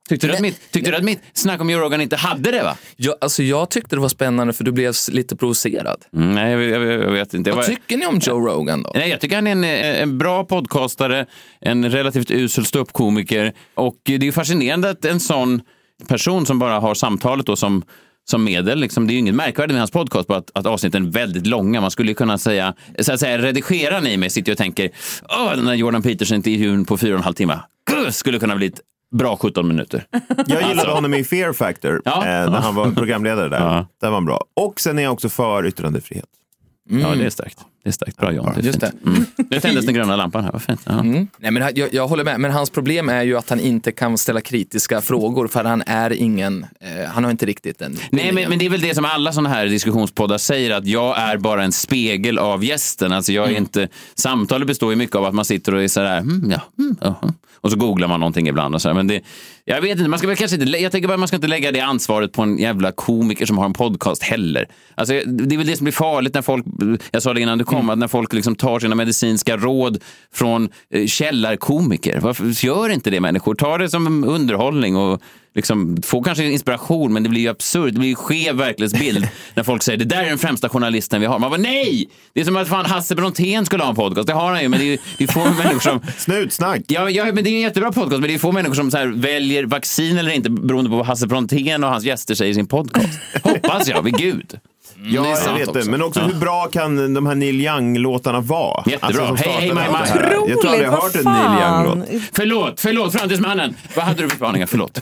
Tyckte 0.09 0.27
du, 0.27 0.33
att 0.33 0.39
mitt, 0.39 0.71
tyckte 0.71 0.91
du 0.91 0.97
att 0.97 1.03
mitt 1.03 1.21
snack 1.33 1.61
om 1.61 1.69
Joe 1.69 1.79
Rogan 1.79 2.01
inte 2.01 2.15
hade 2.15 2.51
det? 2.51 2.63
va? 2.63 2.77
Jag, 2.95 3.15
alltså, 3.21 3.43
jag 3.43 3.69
tyckte 3.69 3.95
det 3.95 3.99
var 3.99 4.09
spännande 4.09 4.53
för 4.53 4.63
du 4.63 4.71
blev 4.71 4.93
lite 5.11 5.35
provocerad. 5.35 6.05
Mm, 6.15 6.35
nej, 6.35 6.51
jag, 6.51 6.63
jag, 6.63 7.03
jag 7.03 7.11
vet 7.11 7.33
inte. 7.33 7.49
Vad 7.49 7.57
var- 7.57 7.63
tycker 7.63 7.97
ni 7.97 8.05
om 8.05 8.19
Joe 8.23 8.39
Rogan 8.47 8.83
då? 8.83 8.91
Nej, 8.95 9.09
jag 9.09 9.19
tycker 9.19 9.35
han 9.35 9.47
är 9.47 9.51
en, 9.51 9.63
en 9.63 10.17
bra 10.17 10.43
podcastare, 10.43 11.25
en 11.61 11.91
relativt 11.91 12.31
usel 12.31 12.65
ståuppkomiker 12.65 13.53
och 13.75 13.97
det 14.03 14.27
är 14.27 14.31
fascinerande 14.31 14.89
att 14.89 15.05
en 15.05 15.19
sån 15.19 15.61
person 16.07 16.45
som 16.45 16.59
bara 16.59 16.79
har 16.79 16.93
samtalet 16.95 17.45
då 17.45 17.55
som 17.55 17.83
som 18.29 18.43
medel. 18.43 18.79
Liksom, 18.79 19.07
det 19.07 19.11
är 19.11 19.13
ju 19.13 19.19
inget 19.19 19.35
märkvärdigt 19.35 19.73
med 19.73 19.81
hans 19.81 19.91
podcast, 19.91 20.27
bara 20.27 20.37
att, 20.37 20.51
att 20.53 20.65
avsnitten 20.65 21.05
är 21.05 21.11
väldigt 21.11 21.47
långa. 21.47 21.81
Man 21.81 21.91
skulle 21.91 22.13
kunna 22.13 22.37
säga, 22.37 22.73
så 22.99 23.13
att 23.13 23.19
säga 23.19 23.37
redigeraren 23.37 24.07
i 24.07 24.17
mig 24.17 24.29
sitter 24.29 24.51
och 24.51 24.57
tänker, 24.57 24.89
åh, 25.29 25.55
den 25.55 25.65
där 25.65 25.73
Jordan 25.73 26.01
Peterson-intervjun 26.03 26.85
på 26.85 26.97
fyra 26.97 27.13
och 27.13 27.17
en 27.17 27.23
halv 27.23 27.33
timme, 27.33 27.59
skulle 28.11 28.39
kunna 28.39 28.55
bli 28.55 28.67
ett 28.67 28.79
bra 29.15 29.37
17 29.37 29.67
minuter. 29.67 30.05
jag 30.47 30.69
gillade 30.69 30.91
honom 30.91 31.13
i 31.13 31.23
Fear 31.23 31.53
Factor, 31.53 32.01
Ja. 32.05 32.17
eh, 32.17 32.51
när 32.51 32.59
han 32.59 32.75
var 32.75 32.91
programledare 32.91 33.49
där. 33.49 33.59
Ja. 33.59 33.87
Den 34.01 34.11
var 34.11 34.21
bra. 34.21 34.43
Och 34.55 34.79
sen 34.79 34.99
är 34.99 35.03
jag 35.03 35.13
också 35.13 35.29
för 35.29 35.65
yttrandefrihet. 35.65 36.29
Ja, 36.89 37.15
det 37.15 37.25
är 37.25 37.29
starkt. 37.29 37.57
Det 37.87 37.91
är 37.91 37.93
starkt. 37.93 38.17
Bra 38.17 38.31
John. 38.31 38.51
Det 38.55 38.61
är 38.61 38.63
Just 38.63 38.79
fint. 38.79 39.05
Mm. 39.05 39.25
Nu 39.49 39.59
tändes 39.59 39.85
den 39.85 39.93
gröna 39.95 40.15
lampan 40.15 40.43
här, 40.43 40.51
vad 40.51 40.61
fint. 40.61 40.81
Ja. 40.83 41.03
Nej, 41.03 41.27
men 41.51 41.71
jag, 41.75 41.93
jag 41.93 42.07
håller 42.07 42.23
med, 42.23 42.39
men 42.39 42.51
hans 42.51 42.69
problem 42.69 43.09
är 43.09 43.23
ju 43.23 43.37
att 43.37 43.49
han 43.49 43.59
inte 43.59 43.91
kan 43.91 44.17
ställa 44.17 44.41
kritiska 44.41 45.01
frågor 45.01 45.47
för 45.47 45.63
han 45.63 45.83
är 45.85 46.13
ingen, 46.13 46.65
eh, 46.79 47.09
han 47.09 47.23
har 47.23 47.31
inte 47.31 47.45
riktigt 47.45 47.79
den 47.79 47.97
Nej, 48.11 48.31
men, 48.31 48.49
men 48.49 48.59
det 48.59 48.65
är 48.65 48.69
väl 48.69 48.81
det 48.81 48.95
som 48.95 49.05
alla 49.05 49.31
sådana 49.31 49.49
här 49.49 49.65
diskussionspoddar 49.65 50.37
säger, 50.37 50.71
att 50.71 50.85
jag 50.85 51.17
är 51.17 51.37
bara 51.37 51.63
en 51.63 51.71
spegel 51.71 52.37
av 52.37 52.63
gästen. 52.63 53.11
Alltså 53.11 53.31
jag 53.31 53.45
är 53.45 53.49
Mm. 53.49 53.61
inte, 53.63 53.87
samtalet 54.15 54.67
består 54.67 54.89
ju 54.89 54.95
mycket 54.95 55.15
av 55.15 55.25
att 55.25 55.33
man 55.33 55.45
sitter 55.45 55.73
och 55.73 55.83
är 55.83 55.87
sådär, 55.87 56.17
mm, 56.17 56.51
ja, 56.51 56.61
mm, 56.79 56.95
jaha." 57.01 57.33
och 57.61 57.71
så 57.71 57.77
googlar 57.77 58.07
man 58.07 58.19
någonting 58.19 58.47
ibland. 58.47 58.75
Och 58.75 58.81
så 58.81 58.89
här. 58.89 58.95
Men 58.95 59.07
det, 59.07 59.21
jag 59.65 59.81
vet 59.81 59.97
inte, 59.97 60.09
man 60.09 60.19
ska 60.19 60.27
väl 60.27 60.37
kanske 60.37 60.57
inte, 60.57 60.77
jag 60.77 60.91
tänker 60.91 61.07
bara 61.07 61.17
man 61.17 61.27
ska 61.27 61.35
inte 61.35 61.47
lägga 61.47 61.71
det 61.71 61.79
ansvaret 61.79 62.31
på 62.31 62.41
en 62.41 62.57
jävla 62.57 62.91
komiker 62.91 63.45
som 63.45 63.57
har 63.57 63.65
en 63.65 63.73
podcast 63.73 64.23
heller. 64.23 64.65
Alltså, 64.95 65.13
det 65.25 65.55
är 65.55 65.57
väl 65.57 65.67
det 65.67 65.77
som 65.77 65.83
blir 65.83 65.93
farligt 65.93 66.33
när 66.33 66.41
folk, 66.41 66.65
jag 67.11 67.21
sa 67.21 67.33
det 67.33 67.41
innan 67.41 67.57
du 67.57 67.63
kom, 67.63 67.76
Mm. 67.79 67.89
att 67.89 67.97
när 67.97 68.07
folk 68.07 68.33
liksom 68.33 68.55
tar 68.55 68.79
sina 68.79 68.95
medicinska 68.95 69.57
råd 69.57 70.03
från 70.33 70.69
eh, 70.93 71.07
källarkomiker. 71.07 72.19
Varför 72.19 72.65
gör 72.65 72.89
inte 72.89 73.09
det 73.09 73.19
människor? 73.19 73.55
Ta 73.55 73.77
det 73.77 73.89
som 73.89 74.23
underhållning 74.23 74.95
och 74.95 75.21
liksom, 75.57 75.97
få 76.03 76.23
kanske 76.23 76.43
inspiration, 76.43 77.13
men 77.13 77.23
det 77.23 77.29
blir 77.29 77.41
ju 77.41 77.47
absurt. 77.47 77.93
Det 77.93 77.99
blir 77.99 78.09
ju 78.09 78.15
skev 78.15 78.55
verklighetsbild 78.55 79.27
när 79.53 79.63
folk 79.63 79.83
säger 79.83 79.97
det 79.97 80.05
där 80.05 80.23
är 80.23 80.29
den 80.29 80.37
främsta 80.37 80.69
journalisten 80.69 81.21
vi 81.21 81.27
har. 81.27 81.39
Man 81.39 81.49
bara 81.49 81.61
nej! 81.61 82.09
Det 82.33 82.41
är 82.41 82.45
som 82.45 82.55
att 82.55 82.67
fan 82.67 82.85
Hasse 82.85 83.15
Brontén 83.15 83.65
skulle 83.65 83.83
ha 83.83 83.89
en 83.89 83.95
podcast. 83.95 84.27
Det 84.27 84.33
har 84.33 84.51
han 84.51 84.61
ju, 84.61 84.69
men 84.69 84.79
det 84.79 84.93
är 84.93 84.99
det 85.17 85.23
är 85.23 85.27
få 85.27 85.39
människor 85.63 85.79
som 85.79 85.99
Snutsnack! 86.17 86.81
Ja, 86.87 87.09
ja, 87.09 87.25
men 87.25 87.43
det 87.43 87.49
är 87.49 87.53
en 87.55 87.61
jättebra 87.61 87.91
podcast, 87.91 88.19
men 88.19 88.27
det 88.29 88.33
är 88.33 88.39
få 88.39 88.51
människor 88.51 88.75
som 88.75 88.91
så 88.91 88.97
här 88.97 89.07
väljer 89.07 89.63
vaccin 89.63 90.17
eller 90.17 90.31
inte 90.31 90.49
beroende 90.49 90.89
på 90.89 90.95
vad 90.95 91.05
Hasse 91.05 91.27
Brontén 91.27 91.83
och 91.83 91.89
hans 91.89 92.03
gäster 92.03 92.35
säger 92.35 92.51
i 92.51 92.55
sin 92.55 92.67
podcast. 92.67 93.19
Hoppas 93.43 93.87
jag, 93.87 94.01
vid 94.01 94.17
gud. 94.17 94.59
Ja, 95.03 95.21
det 95.21 95.29
är 95.29 95.35
sant 95.35 95.59
jag 95.59 95.73
vet 95.73 95.85
det. 95.85 95.91
Men 95.91 96.01
också 96.01 96.19
hur 96.19 96.33
bra 96.33 96.67
kan 96.67 97.13
de 97.13 97.25
här 97.25 97.35
Neil 97.35 97.61
Young-låtarna 97.61 98.41
vara? 98.41 98.83
Jättebra. 98.87 99.27
som 99.27 99.35
Hej, 99.35 99.53
hej, 99.59 99.69
det 99.69 99.79
här. 99.79 100.31
Jag 100.47 100.61
tror 100.61 100.71
aldrig 100.71 100.87
jag 100.87 100.91
har 100.91 101.01
hört 101.01 101.15
en 101.15 101.23
Neil 101.23 101.61
Young-låt. 101.61 102.29
Förlåt, 102.33 102.79
förlåt, 102.81 103.13
framtidsmannen. 103.13 103.75
Vad 103.95 104.05
hade 104.05 104.21
du 104.21 104.29
för 104.29 104.35
spaningar? 104.35 104.65
Förlåt. 104.65 105.01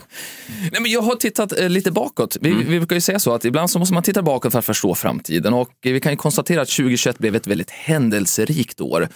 Nej, 0.72 0.80
men 0.80 0.90
jag 0.90 1.02
har 1.02 1.14
tittat 1.14 1.58
eh, 1.58 1.68
lite 1.68 1.90
bakåt. 1.90 2.36
Vi, 2.40 2.52
vi 2.52 2.78
brukar 2.78 2.96
ju 2.96 3.00
säga 3.00 3.18
så 3.18 3.34
att 3.34 3.44
ibland 3.44 3.70
så 3.70 3.78
måste 3.78 3.94
man 3.94 4.02
titta 4.02 4.22
bakåt 4.22 4.52
för 4.52 4.58
att 4.58 4.64
förstå 4.64 4.94
framtiden 4.94 5.54
och 5.54 5.70
eh, 5.82 5.92
vi 5.92 6.00
kan 6.00 6.12
ju 6.12 6.16
konstatera 6.16 6.62
att 6.62 6.68
2021 6.68 7.18
blev 7.18 7.36
ett 7.36 7.46
väldigt 7.46 7.70
händelserikt 7.70 8.80
år. 8.80 9.08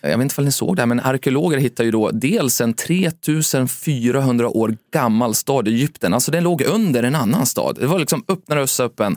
Eh, 0.00 0.10
jag 0.10 0.18
vet 0.18 0.22
inte 0.22 0.34
om 0.38 0.44
ni 0.44 0.52
såg 0.52 0.76
det, 0.76 0.82
här, 0.82 0.86
men 0.86 1.00
arkeologer 1.00 1.58
hittar 1.58 1.84
ju 1.84 1.90
då 1.90 2.10
dels 2.10 2.60
en 2.60 2.74
3400 2.74 4.48
år 4.48 4.76
gammal 4.92 5.34
stad 5.34 5.68
i 5.68 5.70
Egypten. 5.70 6.14
Alltså 6.14 6.30
den 6.30 6.44
låg 6.44 6.62
under 6.62 7.02
en 7.02 7.14
annan 7.14 7.46
stad. 7.46 7.76
Det 7.80 7.86
var 7.86 7.98
liksom 7.98 8.24
öppnare 8.28 8.62
och 8.62 8.80
öppen. 8.80 9.16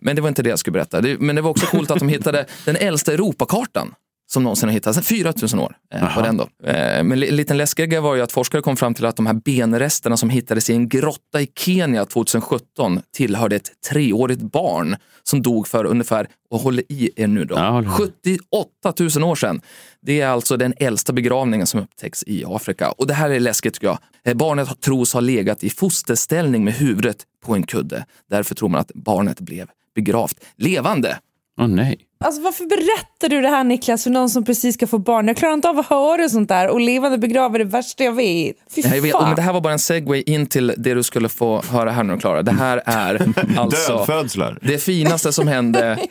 Men 0.00 0.16
det 0.16 0.22
var 0.22 0.28
inte 0.28 0.42
det 0.42 0.50
jag 0.50 0.58
skulle 0.58 0.72
berätta. 0.72 1.02
Men 1.18 1.36
det 1.36 1.42
var 1.42 1.50
också 1.50 1.66
coolt 1.66 1.90
att 1.90 1.98
de 1.98 2.08
hittade 2.08 2.46
den 2.64 2.76
äldsta 2.76 3.12
Europakartan 3.12 3.94
som 4.34 4.42
någonsin 4.42 4.68
har 4.68 4.74
hittats. 4.74 5.00
4000 5.08 5.58
år 5.58 5.76
eh, 5.94 6.16
var 6.16 6.22
den 6.22 6.36
då. 6.36 6.48
Eh, 6.68 7.04
men 7.04 7.20
li- 7.20 7.30
liten 7.30 7.56
läskig 7.56 7.90
grej 7.90 8.00
var 8.00 8.14
ju 8.14 8.22
att 8.22 8.32
forskare 8.32 8.62
kom 8.62 8.76
fram 8.76 8.94
till 8.94 9.06
att 9.06 9.16
de 9.16 9.26
här 9.26 9.34
benresterna 9.34 10.16
som 10.16 10.30
hittades 10.30 10.70
i 10.70 10.72
en 10.74 10.88
grotta 10.88 11.40
i 11.40 11.48
Kenya 11.58 12.04
2017 12.04 13.00
tillhörde 13.16 13.56
ett 13.56 13.70
treårigt 13.90 14.42
barn 14.42 14.96
som 15.22 15.42
dog 15.42 15.68
för 15.68 15.84
ungefär, 15.84 16.26
och 16.50 16.60
håller 16.60 16.84
i 16.88 17.10
er 17.16 17.26
nu 17.26 17.44
då, 17.44 17.54
Ja, 17.54 17.70
håller 17.70 17.88
i. 17.88 17.90
78 17.90 18.92
000 19.20 19.30
år 19.30 19.34
sedan. 19.34 19.60
Det 20.02 20.20
är 20.20 20.28
alltså 20.28 20.56
den 20.56 20.74
äldsta 20.76 21.12
begravningen 21.12 21.66
som 21.66 21.80
upptäcks 21.80 22.24
i 22.26 22.44
Afrika. 22.46 22.90
Och 22.90 23.06
det 23.06 23.14
här 23.14 23.30
är 23.30 23.40
läskigt 23.40 23.74
tycker 23.74 23.86
jag. 23.86 23.98
Eh, 24.24 24.34
Barnet 24.34 24.80
tros 24.80 25.12
ha 25.12 25.20
legat 25.20 25.64
i 25.64 25.70
fosterställning 25.70 26.64
med 26.64 26.74
huvudet 26.74 27.16
på 27.44 27.54
en 27.54 27.62
kudde. 27.66 28.06
Därför 28.30 28.54
tror 28.54 28.68
man 28.68 28.80
att 28.80 28.90
barnet 28.94 29.40
blev 29.40 29.68
begravt 29.94 30.36
levande. 30.56 31.18
Åh 31.60 31.66
nej. 31.68 31.98
Alltså 32.24 32.42
varför 32.42 32.64
berättar 32.66 33.28
du 33.28 33.40
det 33.40 33.48
här 33.48 33.64
Niklas 33.64 34.04
för 34.04 34.10
någon 34.10 34.30
som 34.30 34.44
precis 34.44 34.74
ska 34.74 34.86
få 34.86 34.98
barn? 34.98 35.28
Jag 35.28 35.36
klarar 35.36 35.54
inte 35.54 35.68
av 35.68 35.78
att 35.78 35.86
höra 35.86 36.28
sånt 36.28 36.48
där 36.48 36.68
och 36.68 36.80
levande 36.80 37.18
begraver 37.18 37.60
är 37.60 37.64
det 37.64 37.70
värsta 37.70 38.04
jag 38.04 38.12
vet. 38.12 38.56
Fy 38.74 38.80
Jag 38.80 39.02
vet, 39.02 39.20
men 39.20 39.36
det 39.36 39.42
här 39.42 39.52
var 39.52 39.60
bara 39.60 39.72
en 39.72 39.78
segway 39.78 40.22
in 40.26 40.46
till 40.46 40.74
det 40.76 40.94
du 40.94 41.02
skulle 41.02 41.28
få 41.28 41.62
höra 41.70 41.90
här 41.90 42.02
nu 42.02 42.18
Klara. 42.18 42.42
Det 42.42 42.52
här 42.52 42.82
är 42.86 43.32
alltså 43.58 43.96
Dödfödslar. 43.96 44.58
det 44.62 44.78
finaste 44.78 45.32
som 45.32 45.48
hände. 45.48 45.98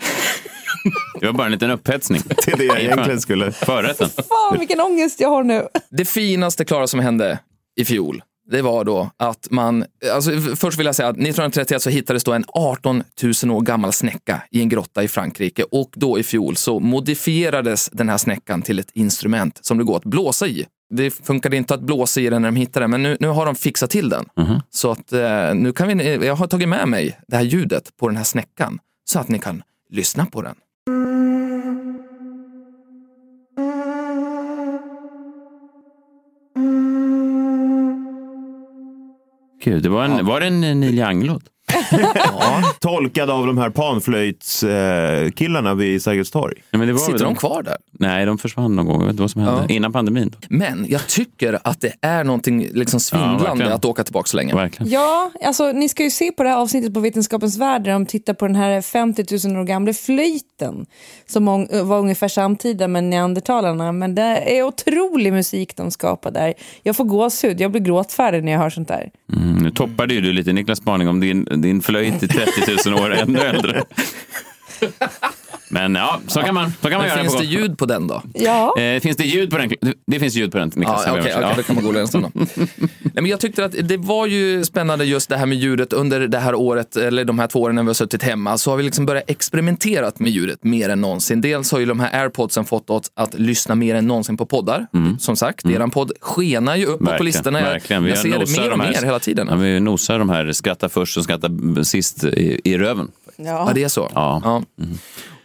Det 1.19 1.25
var 1.25 1.33
bara 1.33 1.45
en 1.45 1.51
liten 1.51 1.71
upphetsning. 1.71 2.21
Det 2.45 2.51
är 2.51 2.57
det 2.57 2.63
jag 2.63 2.81
egentligen 2.81 3.21
skulle... 3.21 3.51
Förrätten. 3.51 4.09
Fan 4.09 4.59
vilken 4.59 4.81
ångest 4.81 5.19
jag 5.19 5.29
har 5.29 5.43
nu. 5.43 5.67
Det 5.89 6.05
finaste 6.05 6.65
Klara 6.65 6.87
som 6.87 6.99
hände 6.99 7.39
i 7.75 7.85
fjol. 7.85 8.23
Det 8.45 8.61
var 8.61 8.85
då 8.85 9.11
att 9.17 9.47
man, 9.51 9.85
alltså 10.13 10.31
först 10.55 10.79
vill 10.79 10.85
jag 10.85 10.95
säga 10.95 11.09
att 11.09 11.15
1931 11.15 11.81
så 11.81 11.89
hittades 11.89 12.23
då 12.23 12.33
en 12.33 12.45
18 12.47 13.03
000 13.43 13.51
år 13.51 13.61
gammal 13.61 13.93
snäcka 13.93 14.41
i 14.51 14.61
en 14.61 14.69
grotta 14.69 15.03
i 15.03 15.07
Frankrike 15.07 15.63
och 15.63 15.89
då 15.95 16.19
i 16.19 16.23
fjol 16.23 16.55
så 16.55 16.79
modifierades 16.79 17.89
den 17.93 18.09
här 18.09 18.17
snäckan 18.17 18.61
till 18.61 18.79
ett 18.79 18.91
instrument 18.93 19.59
som 19.61 19.77
det 19.77 19.83
går 19.83 19.97
att 19.97 20.05
blåsa 20.05 20.47
i. 20.47 20.65
Det 20.89 21.11
funkade 21.11 21.57
inte 21.57 21.73
att 21.73 21.81
blåsa 21.81 22.21
i 22.21 22.29
den 22.29 22.41
när 22.41 22.51
de 22.51 22.55
hittade 22.55 22.83
den, 22.83 22.91
men 22.91 23.03
nu, 23.03 23.17
nu 23.19 23.27
har 23.27 23.45
de 23.45 23.55
fixat 23.55 23.89
till 23.89 24.09
den. 24.09 24.25
Så 24.69 24.91
att 24.91 25.13
eh, 25.13 25.53
nu 25.53 25.73
kan 25.73 25.97
vi, 25.97 26.15
jag 26.25 26.35
har 26.35 26.47
tagit 26.47 26.69
med 26.69 26.87
mig 26.87 27.19
det 27.27 27.35
här 27.35 27.43
ljudet 27.43 27.97
på 27.97 28.07
den 28.07 28.17
här 28.17 28.23
snäckan 28.23 28.79
så 29.05 29.19
att 29.19 29.27
ni 29.27 29.39
kan 29.39 29.63
lyssna 29.89 30.25
på 30.25 30.41
den. 30.41 30.55
Gud, 39.63 39.83
det 39.83 39.89
var, 39.89 40.05
en, 40.05 40.25
var 40.27 40.43
det 40.43 40.47
en 40.51 40.79
Neil 40.79 40.99
Young-låt? 40.99 41.52
Tolkad 42.79 43.29
av 43.29 43.47
de 43.47 43.57
här 43.57 43.69
panflöjtskillarna 43.69 45.75
vid 45.75 46.03
Sergels 46.03 46.31
torg. 46.31 46.55
Ja, 46.71 46.77
men 46.77 46.87
det 46.87 46.93
var 46.93 46.99
Sitter 46.99 47.25
de 47.25 47.35
kvar 47.35 47.63
där? 47.63 47.77
Nej, 47.91 48.25
de 48.25 48.37
försvann 48.37 48.75
någon 48.75 48.85
gång. 48.85 48.99
Jag 48.99 49.05
vet 49.05 49.09
inte 49.11 49.21
vad 49.21 49.31
som 49.31 49.41
hände. 49.41 49.65
Ja. 49.69 49.75
Innan 49.75 49.93
pandemin. 49.93 50.35
Men 50.49 50.85
jag 50.89 51.07
tycker 51.07 51.59
att 51.63 51.81
det 51.81 51.93
är 52.01 52.23
någonting 52.23 52.67
liksom 52.73 52.99
svindlande 52.99 53.43
verkligen. 53.43 53.71
att 53.71 53.85
åka 53.85 54.03
tillbaka 54.03 54.27
så 54.27 54.37
länge. 54.37 54.55
Verkligen. 54.55 54.91
Ja, 54.91 55.31
alltså 55.45 55.71
ni 55.71 55.89
ska 55.89 56.03
ju 56.03 56.11
se 56.11 56.31
på 56.31 56.43
det 56.43 56.49
här 56.49 56.57
avsnittet 56.57 56.93
på 56.93 56.99
Vetenskapens 56.99 57.57
Värld 57.57 57.83
där 57.83 57.91
de 57.91 58.05
tittar 58.05 58.33
på 58.33 58.47
den 58.47 58.55
här 58.55 58.81
50 58.81 59.47
000 59.47 59.57
år 59.57 59.63
gamla 59.63 59.93
flöjten 59.93 60.85
som 61.25 61.45
var 61.83 61.99
ungefär 61.99 62.27
samtida 62.27 62.87
med 62.87 63.03
neandertalarna. 63.03 63.91
Men 63.91 64.15
det 64.15 64.57
är 64.57 64.63
otrolig 64.63 65.33
musik 65.33 65.77
de 65.77 65.91
skapar 65.91 66.31
där. 66.31 66.53
Jag 66.83 66.95
får 66.95 67.05
gåshud, 67.05 67.61
jag 67.61 67.71
blir 67.71 67.81
gråtfärdig 67.81 68.43
när 68.43 68.51
jag 68.51 68.59
hör 68.59 68.69
sånt 68.69 68.87
där. 68.87 69.09
Mm, 69.35 69.55
nu 69.55 69.71
toppade 69.71 70.13
ju 70.13 70.21
du 70.21 70.33
lite 70.33 70.53
Niklas 70.53 70.77
spaning 70.77 71.07
om 71.07 71.19
din, 71.19 71.47
din 71.61 71.72
flöjt 71.81 72.23
i 72.23 72.27
30 72.27 72.89
000 72.89 72.99
år 72.99 73.13
ännu 73.13 73.39
äldre. 73.39 73.83
Men 75.73 75.95
ja, 75.95 76.19
så 76.27 76.39
kan 76.41 76.55
man, 76.55 76.73
så 76.81 76.89
kan 76.89 76.91
man 76.91 77.01
Men 77.01 77.09
göra. 77.09 77.19
finns 77.21 77.35
på 77.35 77.41
det 77.41 77.47
ljud 77.47 77.77
på 77.77 77.85
den 77.85 78.07
då? 78.07 78.21
Ja, 78.33 78.75
Eh, 78.79 78.99
finns 79.01 79.17
det 79.17 79.23
ljud 79.23 79.49
på 79.49 79.57
den? 79.57 79.71
Det 80.07 80.19
finns 80.19 80.35
ljud 80.35 80.51
på 80.51 80.57
den, 80.57 80.71
Niklas. 80.75 81.03
Ja, 81.07 81.13
vet. 81.13 81.21
okej, 81.25 81.53
då 81.57 81.63
kan 81.63 81.75
man 81.75 81.85
gå 81.85 81.99
en 81.99 82.07
stund 82.07 82.25
då. 82.33 82.45
Nej, 83.01 83.11
men 83.13 83.25
Jag 83.25 83.39
tyckte 83.39 83.65
att 83.65 83.75
det 83.83 83.97
var 83.97 84.27
ju 84.27 84.63
spännande 84.65 85.05
just 85.05 85.29
det 85.29 85.37
här 85.37 85.45
med 85.45 85.57
ljudet 85.57 85.93
under 85.93 86.19
det 86.27 86.37
här 86.39 86.55
året, 86.55 86.95
eller 86.95 87.25
de 87.25 87.39
här 87.39 87.47
två 87.47 87.61
åren 87.61 87.75
när 87.75 87.83
vi 87.83 87.87
har 87.89 87.93
suttit 87.93 88.23
hemma, 88.23 88.57
så 88.57 88.69
har 88.69 88.77
vi 88.77 88.83
liksom 88.83 89.05
börjat 89.05 89.23
experimentera 89.29 90.11
med 90.17 90.31
ljudet 90.31 90.63
mer 90.63 90.89
än 90.89 91.01
någonsin. 91.01 91.41
Dels 91.41 91.71
har 91.71 91.79
ju 91.79 91.85
de 91.85 91.99
här 91.99 92.21
airpodsen 92.23 92.65
fått 92.65 92.89
oss 92.89 93.11
att 93.15 93.33
lyssna 93.39 93.75
mer 93.75 93.95
än 93.95 94.07
någonsin 94.07 94.37
på 94.37 94.45
poddar. 94.45 94.87
Som 95.19 95.35
sagt, 95.35 95.65
eran 95.65 95.91
podd 95.91 96.11
skenar 96.21 96.75
ju 96.75 96.85
uppåt 96.85 97.07
på 97.07 97.13
Mm. 97.13 97.25
Listorna. 97.25 97.59
Jag, 97.59 97.67
verkligen. 97.67 98.03
Vi 98.03 98.09
jag 98.09 98.17
ser 98.19 98.29
det 98.39 98.61
mer 98.61 98.71
och 98.71 98.77
mer 98.79 98.93
hela 99.03 99.19
tiden. 99.19 99.47
Ja, 99.49 99.55
vi 99.55 99.79
nosar 99.79 100.19
de 100.19 100.29
här 100.29 100.51
skratta 100.51 100.89
först 100.89 101.17
och 101.17 101.23
skratta 101.23 101.49
sist 101.83 102.23
i, 102.23 102.61
i 102.63 102.77
röven. 102.77 103.11
Ja, 103.35 103.71
det 103.75 103.83
är 103.83 103.87
så. 103.87 104.11
Ja. 104.13 104.63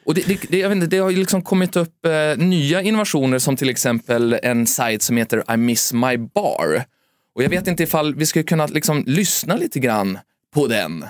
Och 0.08 0.14
det, 0.14 0.26
det, 0.26 0.40
det, 0.48 0.58
jag 0.58 0.68
vet 0.68 0.76
inte, 0.76 0.86
det 0.86 0.98
har 0.98 1.10
ju 1.10 1.16
liksom 1.16 1.42
kommit 1.42 1.76
upp 1.76 2.06
eh, 2.06 2.38
nya 2.38 2.82
innovationer 2.82 3.38
som 3.38 3.56
till 3.56 3.70
exempel 3.70 4.38
en 4.42 4.66
sajt 4.66 5.02
som 5.02 5.16
heter 5.16 5.54
I 5.54 5.56
miss 5.56 5.92
my 5.92 6.16
bar. 6.16 6.84
Och 7.34 7.42
jag 7.42 7.48
vet 7.48 7.66
inte 7.66 7.82
ifall 7.82 8.14
vi 8.14 8.26
skulle 8.26 8.42
kunna 8.42 8.66
liksom 8.66 9.04
lyssna 9.06 9.56
lite 9.56 9.80
grann 9.80 10.18
på 10.54 10.66
den. 10.66 11.04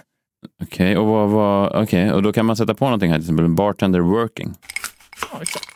Okej, 0.62 0.96
och, 0.96 1.06
vad, 1.06 1.28
vad, 1.28 1.82
okej, 1.82 2.12
och 2.12 2.22
då 2.22 2.32
kan 2.32 2.46
man 2.46 2.56
sätta 2.56 2.74
på 2.74 2.84
någonting 2.84 3.10
här, 3.10 3.18
till 3.18 3.24
exempel 3.24 3.48
bartender 3.48 4.00
working. 4.00 4.54
Ja, 5.32 5.38
exakt. 5.42 5.68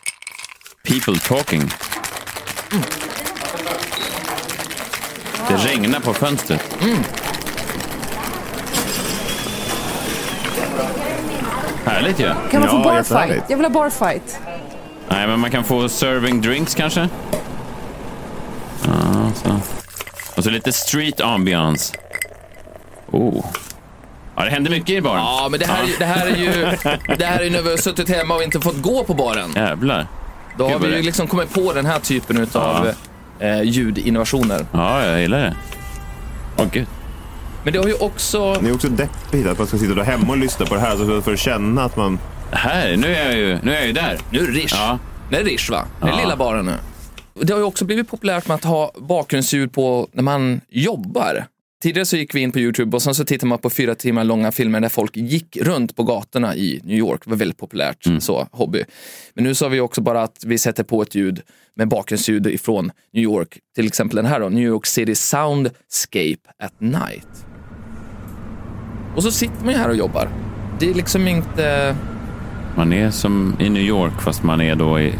People 0.87 1.19
talking. 1.19 1.61
Det 5.47 5.55
regnar 5.55 5.99
på 5.99 6.13
fönstret. 6.13 6.77
Härligt 12.03 12.19
ju. 12.19 12.33
kan 12.51 12.59
man 12.61 12.69
få 12.69 12.75
Ja, 12.75 12.83
barfight? 12.83 13.05
jättehärligt. 13.09 13.45
Jag 13.49 13.57
vill 13.57 13.65
ha 13.65 13.71
barfight. 13.73 14.39
Nej, 15.09 15.27
men 15.27 15.39
man 15.39 15.51
kan 15.51 15.63
få 15.63 15.89
serving 15.89 16.41
drinks 16.41 16.75
kanske. 16.75 17.09
Ja, 18.85 19.31
så. 19.35 19.59
Och 20.37 20.43
så 20.43 20.49
lite 20.49 20.73
street 20.73 21.21
ambiance. 21.21 21.93
Oh. 23.11 23.45
Ja, 24.35 24.43
det 24.43 24.49
händer 24.49 24.71
mycket 24.71 24.89
i 24.89 25.01
baren. 25.01 25.17
Ja, 25.19 25.47
men 25.51 25.59
det 25.59 25.65
här, 25.65 25.83
är 25.83 25.87
ju- 25.87 25.95
det 25.99 26.05
här 26.05 26.27
är 26.27 26.35
ju 26.35 26.77
det 27.17 27.25
här 27.25 27.39
är 27.39 27.43
ju 27.43 27.49
när 27.49 27.61
vi 27.61 27.69
har 27.69 27.77
suttit 27.77 28.09
hemma 28.09 28.35
och 28.35 28.43
inte 28.43 28.59
fått 28.61 28.81
gå 28.81 29.03
på 29.03 29.13
baren. 29.13 29.51
Jävlar. 29.55 30.07
Då 30.57 30.69
har 30.69 30.79
vi 30.79 30.95
ju 30.95 31.01
liksom 31.01 31.27
kommit 31.27 31.53
på 31.53 31.73
den 31.73 31.85
här 31.85 31.99
typen 31.99 32.47
av 32.53 32.91
eh, 33.39 33.61
ljudinnovationer. 33.61 34.65
Ja, 34.71 35.05
jag 35.05 35.21
gillar 35.21 35.39
det. 35.39 35.53
Åh, 36.57 36.65
gud. 36.71 36.87
Men 37.63 37.73
det 37.73 37.79
har 37.79 37.87
ju 37.87 37.93
också... 37.93 38.53
Det 38.53 38.69
är 38.69 38.73
också 38.73 38.89
deppigt 38.89 39.47
att 39.47 39.57
man 39.57 39.67
ska 39.67 39.77
sitta 39.77 39.93
där 39.93 40.03
hemma 40.03 40.31
och 40.31 40.37
lyssna 40.37 40.65
på 40.65 40.75
det 40.75 40.81
här 40.81 40.97
så 40.97 41.21
för 41.21 41.33
att 41.33 41.39
känna 41.39 41.83
att 41.83 41.97
man... 41.97 42.19
Här, 42.51 42.97
nu 42.97 43.07
är 43.07 43.25
jag 43.25 43.37
ju, 43.37 43.59
nu 43.63 43.71
är 43.71 43.75
jag 43.75 43.87
ju 43.87 43.93
där. 43.93 44.17
Nu 44.29 44.39
är 44.39 44.43
det 44.47 44.51
Rish. 44.51 44.71
Ja. 44.73 44.99
Det 45.29 45.37
är 45.37 45.43
Rish 45.43 45.69
va? 45.71 45.85
Det 46.01 46.07
är 46.07 46.11
Ja. 46.11 46.19
lilla 46.19 46.35
baren 46.37 46.65
nu. 46.65 46.73
Det 47.41 47.53
har 47.53 47.59
ju 47.59 47.65
också 47.65 47.85
blivit 47.85 48.09
populärt 48.09 48.47
med 48.47 48.55
att 48.55 48.63
ha 48.63 48.91
bakgrundsljud 48.97 49.71
på 49.73 50.07
när 50.13 50.23
man 50.23 50.61
jobbar. 50.69 51.45
Tidigare 51.83 52.05
så 52.05 52.17
gick 52.17 52.35
vi 52.35 52.39
in 52.39 52.51
på 52.51 52.59
Youtube 52.59 52.95
och 52.97 53.01
sen 53.01 53.15
så 53.15 53.25
tittade 53.25 53.47
man 53.49 53.59
på 53.59 53.69
fyra 53.69 53.95
timmar 53.95 54.23
långa 54.23 54.51
filmer 54.51 54.79
där 54.79 54.89
folk 54.89 55.17
gick 55.17 55.57
runt 55.61 55.95
på 55.95 56.03
gatorna 56.03 56.55
i 56.55 56.81
New 56.83 56.97
York. 56.97 57.21
Det 57.23 57.29
var 57.29 57.37
väldigt 57.37 57.57
populärt 57.57 58.07
så, 58.19 58.47
hobby. 58.51 58.83
Men 59.33 59.43
nu 59.43 59.55
så 59.55 59.65
har 59.65 59.69
vi 59.69 59.79
också 59.79 60.01
bara 60.01 60.23
att 60.23 60.43
vi 60.45 60.57
sätter 60.57 60.83
på 60.83 61.01
ett 61.01 61.15
ljud 61.15 61.41
med 61.75 61.87
bakgrundsljud 61.87 62.47
ifrån 62.47 62.91
New 63.13 63.23
York. 63.23 63.57
Till 63.75 63.87
exempel 63.87 64.15
den 64.15 64.25
här 64.25 64.39
då, 64.39 64.49
New 64.49 64.63
York 64.63 64.85
City 64.85 65.15
Soundscape 65.15 66.39
at 66.63 66.73
Night. 66.79 67.45
Och 69.15 69.23
så 69.23 69.31
sitter 69.31 69.65
man 69.65 69.73
ju 69.73 69.79
här 69.79 69.89
och 69.89 69.95
jobbar. 69.95 70.29
Det 70.79 70.89
är 70.89 70.93
liksom 70.93 71.27
inte... 71.27 71.95
Man 72.75 72.93
är 72.93 73.11
som 73.11 73.55
i 73.59 73.69
New 73.69 73.83
York 73.83 74.21
fast 74.21 74.43
man 74.43 74.61
är 74.61 74.75
då 74.75 74.99
i, 74.99 75.13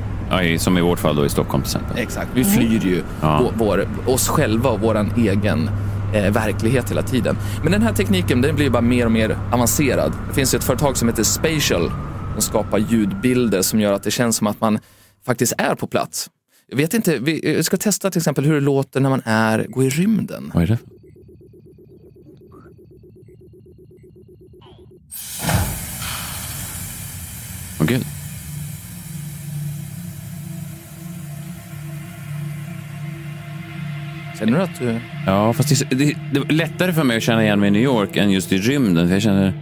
som 0.59 0.77
i 0.77 0.81
vårt 0.81 0.99
fall 0.99 1.15
då 1.15 1.25
i 1.25 1.29
Stockholm 1.29 1.63
till 1.63 1.75
exempel. 1.75 1.97
Exakt, 2.03 2.29
vi 2.33 2.43
flyr 2.43 2.79
ju 2.85 3.03
Ja. 3.21 3.51
vår, 3.57 3.87
oss 4.05 4.27
själva 4.27 4.69
och 4.69 4.79
vår 4.81 5.09
egen 5.17 5.69
eh, 6.13 6.31
verklighet 6.33 6.91
hela 6.91 7.01
tiden. 7.01 7.37
Men 7.63 7.71
den 7.71 7.81
här 7.81 7.93
tekniken 7.93 8.41
den 8.41 8.55
blir 8.55 8.69
bara 8.69 8.81
mer 8.81 9.05
och 9.05 9.11
mer 9.11 9.37
avancerad. 9.51 10.13
Det 10.29 10.33
finns 10.35 10.53
ju 10.53 10.57
ett 10.57 10.63
företag 10.63 10.97
som 10.97 11.07
heter 11.07 11.23
Spatial 11.23 11.91
som 12.33 12.41
skapar 12.41 12.77
ljudbilder 12.77 13.61
som 13.61 13.79
gör 13.79 13.93
att 13.93 14.03
det 14.03 14.11
känns 14.11 14.35
som 14.37 14.47
att 14.47 14.61
man 14.61 14.79
faktiskt 15.25 15.53
är 15.57 15.75
på 15.75 15.87
plats. 15.87 16.29
Jag 16.67 16.77
vet 16.77 16.93
inte, 16.93 17.17
vi 17.17 17.55
jag 17.55 17.65
ska 17.65 17.77
testa 17.77 18.11
till 18.11 18.19
exempel 18.19 18.45
hur 18.45 18.53
det 18.53 18.59
låter 18.59 18.99
när 18.99 19.09
man 19.09 19.21
är, 19.25 19.65
går 19.69 19.83
i 19.83 19.89
rymden. 19.89 20.51
Vad 20.53 20.63
är 20.63 20.67
det? 20.67 20.77
Åh 27.83 27.87
gud. 27.89 28.05
Känner 34.39 34.57
du 34.57 34.63
att 34.63 34.79
du... 34.79 34.99
Ja, 35.25 35.53
fast 35.53 35.89
det, 35.89 35.95
det, 35.95 36.17
det 36.33 36.39
var 36.39 36.47
lättare 36.47 36.93
för 36.93 37.03
mig 37.03 37.17
att 37.17 37.23
känna 37.23 37.43
igen 37.43 37.59
mig 37.59 37.67
i 37.67 37.71
New 37.71 37.81
York 37.81 38.17
än 38.17 38.31
just 38.31 38.51
i 38.51 38.57
rymden. 38.57 39.07
För 39.07 39.13
jag 39.15 39.21
känner, 39.21 39.53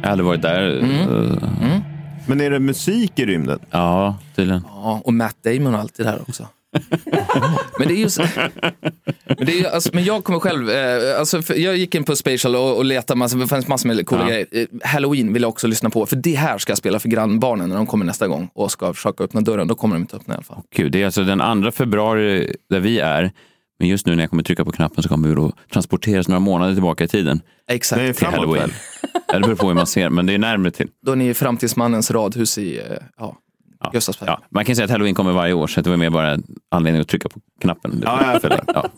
jag 0.00 0.06
har 0.06 0.12
aldrig 0.12 0.26
varit 0.26 0.42
där. 0.42 0.82
Eh, 0.82 1.80
Men 2.26 2.40
är 2.40 2.50
det 2.50 2.58
musik 2.60 3.18
i 3.18 3.26
rymden? 3.26 3.58
Ja, 3.70 4.16
tydligen. 4.36 4.62
Ja, 4.74 5.00
och 5.04 5.14
Matt 5.14 5.36
Damon 5.44 5.74
och 5.74 5.80
allt 5.80 5.94
det 5.96 6.02
där 6.04 6.20
också. 6.28 6.46
Men 7.78 7.88
det 7.88 7.94
är 7.94 7.98
ju 7.98 8.10
så, 8.10 8.22
men, 9.26 9.46
det 9.46 9.60
är, 9.60 9.70
alltså, 9.74 9.90
men 9.92 10.04
jag 10.04 10.24
kommer 10.24 10.40
själv, 10.40 10.70
eh, 10.70 11.18
alltså, 11.18 11.54
jag 11.54 11.76
gick 11.76 11.94
in 11.94 12.04
på 12.04 12.16
Spatial 12.16 12.56
och, 12.56 12.76
och 12.76 12.84
letade, 12.84 13.18
massa, 13.18 13.36
det 13.36 13.46
fanns 13.46 13.68
massor 13.68 13.88
med 13.88 14.06
coola 14.06 14.22
Ja. 14.22 14.28
grejer. 14.28 14.46
Eh, 14.52 14.66
Halloween 14.84 15.32
vill 15.32 15.42
jag 15.42 15.48
också 15.48 15.66
lyssna 15.66 15.90
på, 15.90 16.06
för 16.06 16.16
det 16.16 16.34
här 16.34 16.58
ska 16.58 16.70
jag 16.70 16.78
spela 16.78 16.98
för 16.98 17.08
grannbarnen 17.08 17.68
när 17.68 17.76
de 17.76 17.86
kommer 17.86 18.04
nästa 18.04 18.28
gång 18.28 18.50
och 18.54 18.70
ska 18.72 18.94
försöka 18.94 19.24
öppna 19.24 19.40
dörren. 19.40 19.68
Då 19.68 19.74
kommer 19.74 19.94
de 19.94 20.00
inte 20.00 20.16
öppna 20.16 20.34
i 20.34 20.36
alla 20.36 20.44
fall. 20.44 20.62
Gud, 20.76 20.92
det 20.92 21.02
är 21.02 21.04
alltså 21.04 21.24
den 21.24 21.62
2 21.62 21.70
februari 21.70 22.56
där 22.70 22.80
vi 22.80 22.98
är. 22.98 23.30
Men 23.78 23.88
just 23.88 24.06
nu 24.06 24.16
när 24.16 24.22
jag 24.22 24.30
kommer 24.30 24.42
trycka 24.42 24.64
på 24.64 24.72
knappen 24.72 25.02
så 25.02 25.08
kommer 25.08 25.28
vi 25.28 25.34
då 25.34 25.52
transporteras 25.72 26.28
några 26.28 26.40
månader 26.40 26.72
tillbaka 26.74 27.04
i 27.04 27.08
tiden 27.08 27.40
Exakt. 27.70 28.02
Nej, 28.02 28.12
till 28.14 28.26
Framåt, 28.26 28.36
halloween. 28.40 28.60
väl? 28.62 28.72
Ja, 29.28 29.34
det 29.34 29.40
beror 29.40 29.54
på 29.54 29.68
hur 29.68 29.74
man 29.74 29.86
ser, 29.86 30.10
men 30.10 30.26
det 30.26 30.34
är 30.34 30.38
närmare 30.38 30.70
till. 30.70 30.88
Då 31.06 31.12
är 31.12 31.16
ni 31.16 31.28
i 31.28 31.34
framtidsmannens 31.34 32.10
radhus 32.10 32.58
i 32.58 32.78
eh, 32.78 32.84
ja, 33.18 33.36
Ja. 33.80 33.90
Gustavsberg. 33.92 34.28
Ja, 34.30 34.40
man 34.50 34.64
kan 34.64 34.76
säga 34.76 34.84
att 34.84 34.90
halloween 34.90 35.14
kommer 35.14 35.32
varje 35.32 35.52
år, 35.52 35.66
så 35.66 35.80
det 35.80 35.90
var 35.90 35.96
mer 35.96 36.10
bara 36.10 36.38
anledning 36.70 37.02
att 37.02 37.08
trycka 37.08 37.28
på 37.28 37.40
knappen. 37.60 38.02
Ja, 38.04 38.32
ja. 38.32 38.40
För 38.40 38.48
det. 38.48 38.64
ja. 38.66 38.90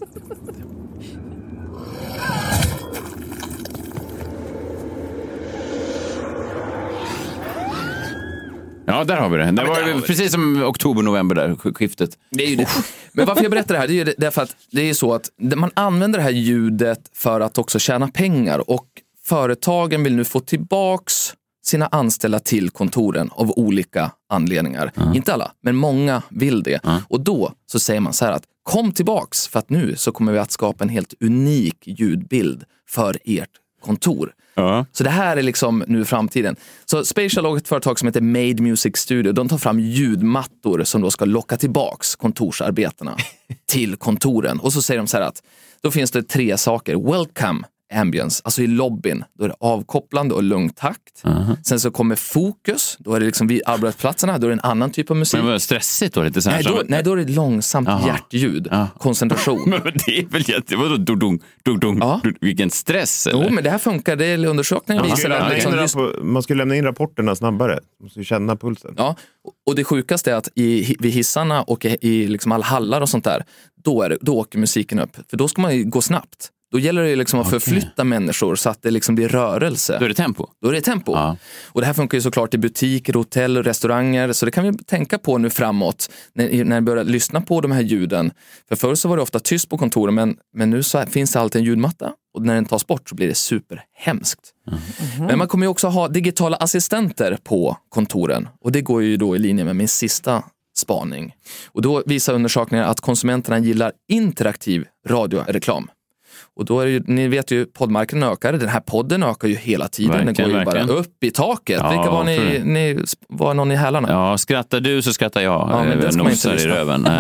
Ja, 8.86 9.04
där 9.04 9.16
har 9.16 9.28
vi 9.28 9.36
det. 9.38 9.44
Det 9.44 9.50
där 9.52 9.66
var 9.66 9.82
det. 9.94 10.00
precis 10.06 10.32
som 10.32 10.62
oktober-november 10.64 11.34
där, 11.34 11.48
sk- 11.48 11.74
skiftet. 11.74 12.10
Det. 12.30 12.68
Men 13.12 13.26
varför 13.26 13.42
jag 13.42 13.50
berättar 13.50 13.74
det 13.74 13.80
här, 13.80 13.88
det 13.88 13.92
är 14.00 14.04
ju 14.06 14.14
därför 14.18 14.42
att 14.42 14.56
det 14.70 14.90
är 14.90 14.94
så 14.94 15.14
att 15.14 15.30
man 15.56 15.70
använder 15.74 16.18
det 16.18 16.22
här 16.22 16.30
ljudet 16.30 17.00
för 17.14 17.40
att 17.40 17.58
också 17.58 17.78
tjäna 17.78 18.08
pengar 18.08 18.70
och 18.70 18.86
företagen 19.24 20.02
vill 20.04 20.16
nu 20.16 20.24
få 20.24 20.40
tillbaks 20.40 21.34
sina 21.62 21.86
anställda 21.86 22.38
till 22.38 22.70
kontoren 22.70 23.30
av 23.32 23.50
olika 23.50 24.10
anledningar. 24.28 24.92
Inte 25.14 25.34
alla, 25.34 25.52
men 25.62 25.76
många 25.76 26.22
vill 26.28 26.62
det. 26.62 26.80
Och 27.08 27.20
då 27.20 27.52
så 27.66 27.78
säger 27.80 28.00
man 28.00 28.12
så 28.12 28.24
här 28.24 28.32
att 28.32 28.44
kom 28.62 28.92
tillbaks 28.92 29.48
för 29.48 29.58
att 29.58 29.70
nu 29.70 29.96
så 29.96 30.12
kommer 30.12 30.32
vi 30.32 30.38
att 30.38 30.50
skapa 30.50 30.84
en 30.84 30.90
helt 30.90 31.14
unik 31.20 31.76
ljudbild 31.86 32.64
för 32.88 33.18
ert 33.24 33.50
kontor. 33.80 34.32
Ja. 34.54 34.86
Så 34.92 35.04
det 35.04 35.10
här 35.10 35.36
är 35.36 35.42
liksom 35.42 35.84
nu 35.86 36.04
framtiden. 36.04 36.56
Så 36.84 37.04
Spatial 37.04 37.46
och 37.46 37.56
ett 37.56 37.68
företag 37.68 37.98
som 37.98 38.08
heter 38.08 38.20
Made 38.20 38.62
Music 38.62 38.96
Studio, 38.96 39.32
de 39.32 39.48
tar 39.48 39.58
fram 39.58 39.80
ljudmattor 39.80 40.84
som 40.84 41.00
då 41.00 41.10
ska 41.10 41.24
locka 41.24 41.56
tillbaks 41.56 42.16
kontorsarbetarna 42.16 43.16
till 43.66 43.96
kontoren. 43.96 44.60
Och 44.60 44.72
så 44.72 44.82
säger 44.82 44.98
de 44.98 45.06
så 45.06 45.16
här 45.16 45.24
att 45.24 45.42
då 45.80 45.90
finns 45.90 46.10
det 46.10 46.22
tre 46.22 46.58
saker. 46.58 47.12
Welcome 47.12 47.66
ambience, 47.94 48.42
alltså 48.44 48.62
i 48.62 48.66
lobbyn. 48.66 49.24
Då 49.38 49.44
är 49.44 49.48
det 49.48 49.54
avkopplande 49.60 50.34
och 50.34 50.42
lugn 50.42 50.70
takt. 50.70 51.22
Sen 51.66 51.80
så 51.80 51.90
kommer 51.90 52.16
fokus, 52.16 52.96
då 52.98 53.14
är 53.14 53.20
det 53.20 53.26
liksom 53.26 53.46
vid 53.46 53.62
arbetsplatserna, 53.66 54.38
då 54.38 54.46
är 54.46 54.48
det 54.48 54.54
en 54.54 54.60
annan 54.60 54.90
typ 54.90 55.10
av 55.10 55.16
musik. 55.16 55.38
Men 55.38 55.46
det 55.46 55.52
var 55.52 55.58
stressigt 55.58 56.14
då? 56.14 56.22
Lite 56.22 56.42
så 56.42 56.50
här, 56.50 56.56
nej, 56.56 56.64
då, 56.72 56.78
som- 56.78 56.86
nej, 56.88 57.02
då 57.02 57.12
är 57.12 57.16
det 57.16 57.32
långsamt 57.32 57.88
Jaha. 57.88 58.06
hjärtljud, 58.06 58.68
Ja. 58.70 58.88
koncentration. 58.98 59.70
Men 59.70 59.92
det 60.06 60.18
är 60.18 60.26
väl 60.26 60.48
jätte... 60.50 60.76
Vadå 60.76 60.96
dudung, 60.96 61.40
dudung, 61.64 61.98
Ja. 62.00 62.20
dudung? 62.24 62.38
Vilken 62.40 62.70
stress 62.70 63.26
eller? 63.26 63.44
Jo, 63.44 63.50
men 63.50 63.64
det 63.64 63.70
här 63.70 63.78
funkar. 63.78 64.16
Det 64.16 64.26
är 64.26 64.46
undersökningen 64.46 65.00
Man 65.00 65.04
visar 65.10 65.16
skulle, 65.16 65.38
att 65.38 65.52
liksom, 65.52 65.72
in 65.74 65.80
just, 65.80 65.96
man 66.22 66.42
skulle 66.42 66.58
lämna 66.58 66.76
in 66.76 66.84
rapporterna 66.84 67.36
snabbare. 67.36 67.72
Man 67.72 68.04
måste 68.04 68.18
ju 68.18 68.24
känna 68.24 68.56
pulsen. 68.56 68.94
ja, 68.96 69.16
och 69.66 69.74
det 69.74 69.84
sjukaste 69.84 70.32
är 70.32 70.34
att 70.34 70.48
i, 70.54 70.96
vid 71.00 71.12
hissarna 71.12 71.62
och 71.62 71.84
i, 71.84 71.96
i 72.00 72.26
liksom 72.26 72.52
alla 72.52 72.64
hallar 72.64 73.00
och 73.00 73.08
sånt 73.08 73.24
där, 73.24 73.44
då, 73.84 74.02
är 74.02 74.08
det, 74.08 74.18
då 74.20 74.36
åker 74.38 74.58
musiken 74.58 74.98
upp. 75.00 75.16
För 75.30 75.36
då 75.36 75.48
ska 75.48 75.62
man 75.62 75.76
ju 75.76 75.84
gå 75.84 76.00
snabbt. 76.02 76.48
Då 76.72 76.78
gäller 76.78 77.02
det 77.02 77.16
liksom 77.16 77.40
att 77.40 77.50
förflytta 77.50 78.04
människor 78.04 78.56
så 78.56 78.70
att 78.70 78.82
det 78.82 78.90
liksom 78.90 79.14
blir 79.14 79.28
rörelse. 79.28 79.96
Då 79.98 80.04
är 80.04 80.08
det 80.08 80.14
tempo. 80.14 80.46
Då 80.62 80.68
är 80.68 80.72
det 80.72 80.80
tempo. 80.80 81.12
Ja. 81.12 81.36
Och 81.66 81.80
det 81.80 81.86
här 81.86 81.94
funkar 81.94 82.18
ju 82.18 82.22
såklart 82.22 82.54
i 82.54 82.58
butiker, 82.58 83.12
hotell 83.12 83.58
och 83.58 83.64
restauranger. 83.64 84.32
Så 84.32 84.46
det 84.46 84.52
kan 84.52 84.64
vi 84.64 84.78
tänka 84.78 85.18
på 85.18 85.38
nu 85.38 85.50
framåt 85.50 86.10
när, 86.34 86.64
när 86.64 86.80
vi 86.80 86.80
börjar 86.80 87.04
lyssna 87.04 87.40
på 87.40 87.60
de 87.60 87.72
här 87.72 87.80
ljuden. 87.80 88.32
För 88.68 88.76
förr 88.76 88.94
så 88.94 89.08
var 89.08 89.16
det 89.16 89.22
ofta 89.22 89.40
tyst 89.40 89.68
på 89.68 89.78
kontoren 89.78 90.14
men, 90.14 90.36
men 90.54 90.70
nu 90.70 90.82
så 90.82 91.06
finns 91.06 91.32
det 91.32 91.40
alltid 91.40 91.60
en 91.60 91.66
ljudmatta. 91.66 92.12
Och 92.34 92.42
när 92.42 92.54
den 92.54 92.64
tas 92.64 92.86
bort 92.86 93.08
så 93.08 93.14
blir 93.14 93.28
det 93.28 93.34
superhemskt. 93.34 94.40
Men 95.18 95.38
man 95.38 95.48
kommer 95.48 95.66
ju 95.66 95.70
också 95.70 95.88
ha 95.88 96.08
digitala 96.08 96.56
assistenter 96.56 97.38
på 97.44 97.76
kontoren. 97.88 98.48
Och 98.60 98.72
det 98.72 98.80
går 98.80 99.02
ju 99.02 99.16
då 99.16 99.36
i 99.36 99.38
linje 99.38 99.64
med 99.64 99.76
min 99.76 99.88
sista 99.88 100.42
spaning. 100.76 101.34
Och 101.66 101.82
då 101.82 102.02
visar 102.06 102.34
undersökningar 102.34 102.84
att 102.84 103.00
konsumenterna 103.00 103.58
gillar 103.58 103.92
interaktiv 104.08 104.84
radioreklam. 105.08 105.88
Och 106.60 106.66
då 106.66 106.80
är 106.80 106.86
ju, 106.86 107.02
ni 107.06 107.28
vet 107.28 107.50
ju, 107.50 107.66
poddmarknaden 107.66 108.32
ökar. 108.32 108.52
Den 108.52 108.68
här 108.68 108.80
podden 108.80 109.22
ökar 109.22 109.48
ju 109.48 109.54
hela 109.54 109.88
tiden. 109.88 110.16
den 110.16 110.26
Verkligen, 110.26 110.50
går 110.50 110.58
ju 110.60 110.64
bara 110.64 110.74
verkligen. 110.74 110.98
upp 111.00 111.24
i 111.24 111.30
taket. 111.30 111.78
Ja, 111.82 111.90
Vilka 111.90 112.10
var 112.10 112.24
ni, 112.24 112.60
ni 112.64 112.98
var 113.28 113.54
någon 113.54 113.72
i 113.72 113.76
hälarna? 113.76 114.08
Ja, 114.10 114.38
skrattar 114.38 114.80
du 114.80 115.02
så 115.02 115.12
skrattar 115.12 115.40
jag. 115.40 115.52
Ja, 115.52 115.84
men 115.84 115.92
Eh, 115.92 115.96
man 115.98 116.06
inte 116.06 116.16
Nosar 116.22 116.54
i 116.54 116.66
röven. 116.66 117.08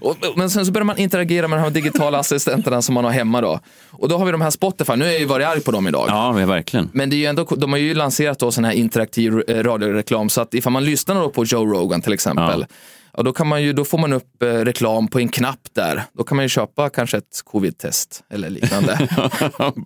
Och, 0.00 0.16
men 0.36 0.50
sen 0.50 0.66
så 0.66 0.72
börjar 0.72 0.84
man 0.84 0.98
interagera 0.98 1.48
med 1.48 1.58
de 1.58 1.62
här 1.62 1.70
digitala 1.70 2.18
assistenterna 2.18 2.82
som 2.82 2.94
man 2.94 3.04
har 3.04 3.10
hemma 3.12 3.40
då. 3.40 3.60
Och 3.90 4.08
då 4.08 4.18
har 4.18 4.26
vi 4.26 4.32
de 4.32 4.40
här 4.40 4.50
Spotify. 4.50 4.96
Nu 4.96 5.04
har 5.04 5.12
jag 5.12 5.20
ju 5.20 5.26
varit 5.26 5.46
arg 5.46 5.60
på 5.60 5.70
dem 5.70 5.88
idag. 5.88 6.04
Ja, 6.08 6.32
men 6.32 6.48
verkligen. 6.48 6.90
Men 6.92 7.10
det 7.10 7.16
är 7.16 7.18
ju 7.18 7.26
ändå, 7.26 7.44
de 7.44 7.72
har 7.72 7.78
ju 7.78 7.94
lanserat 7.94 8.38
då 8.38 8.50
sån 8.50 8.64
här 8.64 8.72
interaktiv 8.72 9.42
eh, 9.48 9.62
radioreklam 9.62 10.28
så 10.28 10.40
att 10.40 10.54
ifall 10.54 10.72
man 10.72 10.84
lyssnar 10.84 11.14
då 11.14 11.30
på 11.30 11.44
Joe 11.44 11.66
Rogan 11.66 12.02
till 12.02 12.12
exempel, 12.12 12.60
ja. 12.68 12.76
Då, 13.18 13.32
kan 13.32 13.46
man 13.46 13.62
ju, 13.62 13.72
då 13.72 13.84
får 13.84 13.98
man 13.98 14.12
upp 14.12 14.42
eh, 14.42 14.46
reklam 14.46 15.08
på 15.08 15.18
en 15.18 15.28
knapp 15.28 15.60
där. 15.72 16.02
Då 16.12 16.24
kan 16.24 16.36
man 16.36 16.44
ju 16.44 16.48
köpa 16.48 16.90
kanske 16.90 17.16
ett 17.16 17.42
covid-test 17.44 18.24
eller 18.30 18.50
liknande 18.50 18.98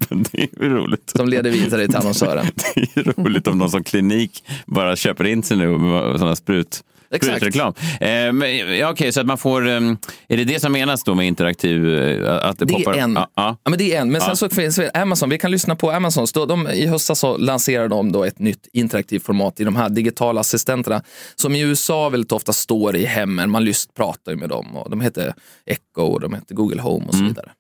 det 0.09 0.39
är 0.39 0.63
ju 0.63 0.69
roligt. 0.69 1.11
som 1.17 1.29
leder 1.29 1.51
vidare 1.51 1.87
till 1.87 1.97
annonsören. 1.97 2.47
Det 2.75 2.81
är 2.81 2.89
ju 2.95 3.03
roligt 3.03 3.47
om 3.47 3.59
någon 3.59 3.71
som 3.71 3.85
klinik 3.85 4.45
bara 4.67 4.97
köper 4.97 5.25
in 5.25 5.43
sig 5.43 5.57
nu 5.57 5.79
med 5.79 6.19
sådana 6.19 6.37
sprut. 6.37 6.85
Exakt. 7.11 7.37
Sprutreklam. 7.37 7.75
Eh, 8.01 8.33
men, 8.33 8.77
ja, 8.79 8.91
Okej, 8.91 9.13
så 9.13 9.21
att 9.21 9.27
man 9.27 9.39
får... 9.39 9.67
Um, 9.69 9.99
är 10.29 10.37
det 10.37 10.45
det 10.45 10.61
som 10.61 10.73
menas 10.73 11.05
då 11.05 11.15
med 11.15 11.27
interaktiv? 11.27 11.95
eh, 11.95 12.35
Att 12.47 12.59
det, 12.59 12.65
Det 12.65 12.75
poppar? 12.75 12.95
är 12.95 12.99
en. 12.99 13.13
Ja, 13.15 13.31
ja. 13.35 13.57
Men 13.65 13.79
det 13.79 13.95
är 13.95 14.01
en. 14.01 14.13
Men 14.13 14.21
sen 14.21 14.37
så 14.37 14.49
finns 14.49 14.77
det 14.77 14.91
Amazon. 14.95 15.29
Vi 15.31 15.39
kan 15.39 15.51
lyssna 15.51 15.77
på 15.77 15.91
Amazon. 15.91 16.27
Då, 16.35 16.47
de, 16.47 16.69
I 16.69 16.87
höstas 16.87 17.19
så 17.19 17.37
lanserade 17.37 17.89
de 17.89 18.13
då 18.13 18.25
ett 18.25 18.39
nytt 18.39 18.69
interaktivt 18.73 19.23
format 19.25 19.61
i 19.61 19.65
de 19.65 19.77
här 19.77 19.89
digitala 19.89 20.41
assistenterna 20.41 21.03
som 21.37 21.55
i 21.55 21.61
USA 21.61 22.09
väldigt 22.09 22.33
ofta 22.33 22.53
står 22.53 22.97
i 22.97 23.05
hemmen. 23.05 23.51
Man 23.51 23.65
lyst, 23.65 23.95
pratar 23.95 24.33
ju 24.33 24.39
med 24.39 24.49
dem. 24.49 24.77
Och 24.77 24.91
de 24.91 25.01
heter 25.01 25.35
Echo 25.67 26.03
och 26.03 26.21
de 26.21 26.35
heter 26.35 26.55
Google 26.55 26.83
Home 26.83 27.07
och 27.07 27.15
så 27.15 27.25
vidare. 27.25 27.51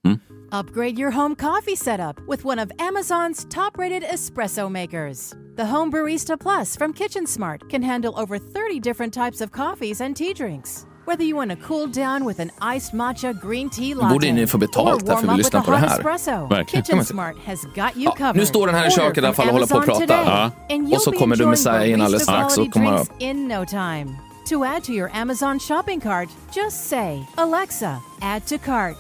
Upgrade 0.53 0.99
your 0.99 1.11
home 1.11 1.35
coffee 1.37 1.76
setup 1.76 2.21
with 2.29 2.45
one 2.45 2.59
of 2.59 2.71
Amazon's 2.79 3.45
top 3.47 3.76
rated 3.79 4.03
espresso 4.05 4.71
makers. 4.71 5.35
The 5.57 5.67
Home 5.67 5.91
Barista 5.91 6.38
Plus 6.38 6.76
from 6.76 6.93
Kitchen 6.93 7.26
Smart 7.26 7.69
can 7.71 7.83
handle 7.83 8.12
over 8.17 8.38
30 8.38 8.81
different 8.81 9.12
types 9.15 9.41
of 9.41 9.50
coffees 9.53 10.00
and 10.00 10.17
tea 10.17 10.33
drinks. 10.35 10.87
Whether 11.07 11.25
you 11.25 11.37
want 11.37 11.50
to 11.50 11.57
cool 11.57 11.87
down 11.87 12.25
with 12.25 12.41
an 12.41 12.50
iced 12.76 12.93
matcha 12.93 13.33
green 13.41 13.71
tea 13.71 13.95
latte 13.95 14.12
Borde 14.15 14.33
ni 14.33 14.47
få 14.47 14.59
betalt 14.59 15.03
or 15.03 15.07
där 15.07 15.17
för 15.17 15.29
att 15.29 15.38
lyssna 15.38 15.62
på 15.62 15.71
a 15.73 15.75
det 15.75 15.81
här? 15.81 15.99
espresso, 15.99 16.47
Verkligen. 16.50 16.85
Kitchen 16.85 17.05
Smart 17.05 17.37
has 17.47 17.62
got 17.65 17.76
you 17.97 18.05
Ja, 18.05 18.11
covered. 18.11 18.37
nu 18.37 18.47
står 18.47 18.67
den 18.67 18.76
här 18.76 18.88
i 18.88 18.91
köket 18.91 19.23
i 19.23 19.26
alla 19.26 19.35
fall 19.35 19.47
och 19.47 19.53
håller 19.53 19.67
på 19.67 19.79
att 19.79 19.85
prata. 19.85 20.05
Ja. 20.25 20.50
and 20.71 20.95
Och 20.95 21.03
så 21.03 21.12
kommer 21.12 21.37
du 21.37 21.47
Messiah 21.47 21.91
in 21.91 22.00
alldeles 22.03 22.23
strax 22.23 22.59
och 22.59 22.73
kommer 22.73 22.93
drinks 22.95 23.11
in 23.19 23.49
no 23.49 23.65
time. 23.67 24.07
To 24.49 24.65
add 24.65 24.85
to 24.85 24.93
your 24.93 25.11
Amazon 25.15 25.59
shopping 25.59 26.00
cart, 26.00 26.29
just 26.57 26.88
say, 26.88 27.25
Alexa, 27.35 27.97
add 28.21 28.47
to 28.47 28.59
cart. 28.59 28.97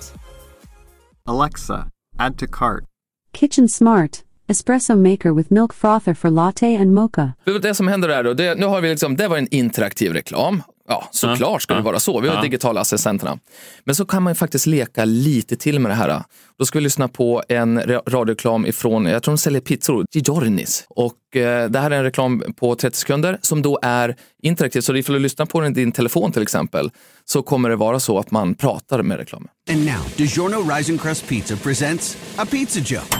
Alexa, 1.28 1.90
add 2.18 2.38
to 2.38 2.46
cart. 2.46 2.84
Kitchen 3.32 3.68
Smart, 3.68 4.24
espresso 4.48 4.96
maker 4.96 5.32
with 5.32 5.50
milk 5.50 5.72
frother 5.72 6.14
for 6.14 6.30
latte 6.30 6.76
and 6.76 6.94
mocha. 6.94 7.32
Det 7.62 7.74
som 7.74 7.88
händer 7.88 8.08
är 8.08 8.22
då, 8.22 8.34
det, 8.34 8.54
nu 8.54 8.66
har 8.66 8.80
vi 8.80 8.88
liksom, 8.88 9.16
det 9.16 9.28
var 9.28 9.36
en 9.36 9.48
interaktiv 9.50 10.12
reklam. 10.12 10.62
Ja, 10.88 11.08
såklart 11.10 11.62
ska 11.62 11.74
det 11.74 11.80
vara 11.82 11.98
så. 12.00 12.20
Vi 12.20 12.28
har 12.28 12.42
digitala 12.42 12.80
assistenterna. 12.80 13.38
Men 13.84 13.94
så 13.94 14.04
kan 14.04 14.22
man 14.22 14.30
ju 14.30 14.34
faktiskt 14.34 14.66
leka 14.66 15.04
lite 15.04 15.56
till 15.56 15.80
med 15.80 15.90
det 15.90 15.94
här. 15.94 16.22
Då 16.58 16.64
ska 16.66 16.78
vi 16.78 16.82
lyssna 16.82 17.08
på 17.08 17.42
en 17.48 17.80
ra- 17.80 18.02
radioreklam 18.10 18.66
ifrån, 18.66 19.06
jag 19.06 19.22
tror 19.22 19.32
de 19.34 19.38
säljer 19.38 19.60
pizzor, 19.60 20.04
Giornis. 20.14 20.84
Och 20.88 21.36
eh, 21.36 21.70
det 21.70 21.78
här 21.78 21.90
är 21.90 21.96
en 21.98 22.02
reklam 22.04 22.42
på 22.56 22.74
30 22.74 22.96
sekunder 22.98 23.38
som 23.42 23.62
då 23.62 23.78
är 23.82 24.16
interaktiv. 24.42 24.80
Så 24.80 24.96
ifall 24.96 25.12
du 25.14 25.18
lyssnar 25.20 25.46
på 25.46 25.60
den 25.60 25.72
i 25.72 25.74
din 25.74 25.92
telefon 25.92 26.32
till 26.32 26.42
exempel, 26.42 26.90
så 27.24 27.42
kommer 27.42 27.68
det 27.70 27.76
vara 27.76 28.00
så 28.00 28.18
att 28.18 28.30
man 28.30 28.54
pratar 28.54 29.02
med 29.02 29.16
reklamen. 29.18 29.48
And 29.70 29.84
now, 29.86 29.94
DiGiorno 30.16 30.70
Rising 30.76 30.98
Crust 30.98 31.28
Pizza 31.28 31.56
presents 31.56 32.16
a 32.36 32.46
pizza 32.50 32.80
joke. 32.80 33.16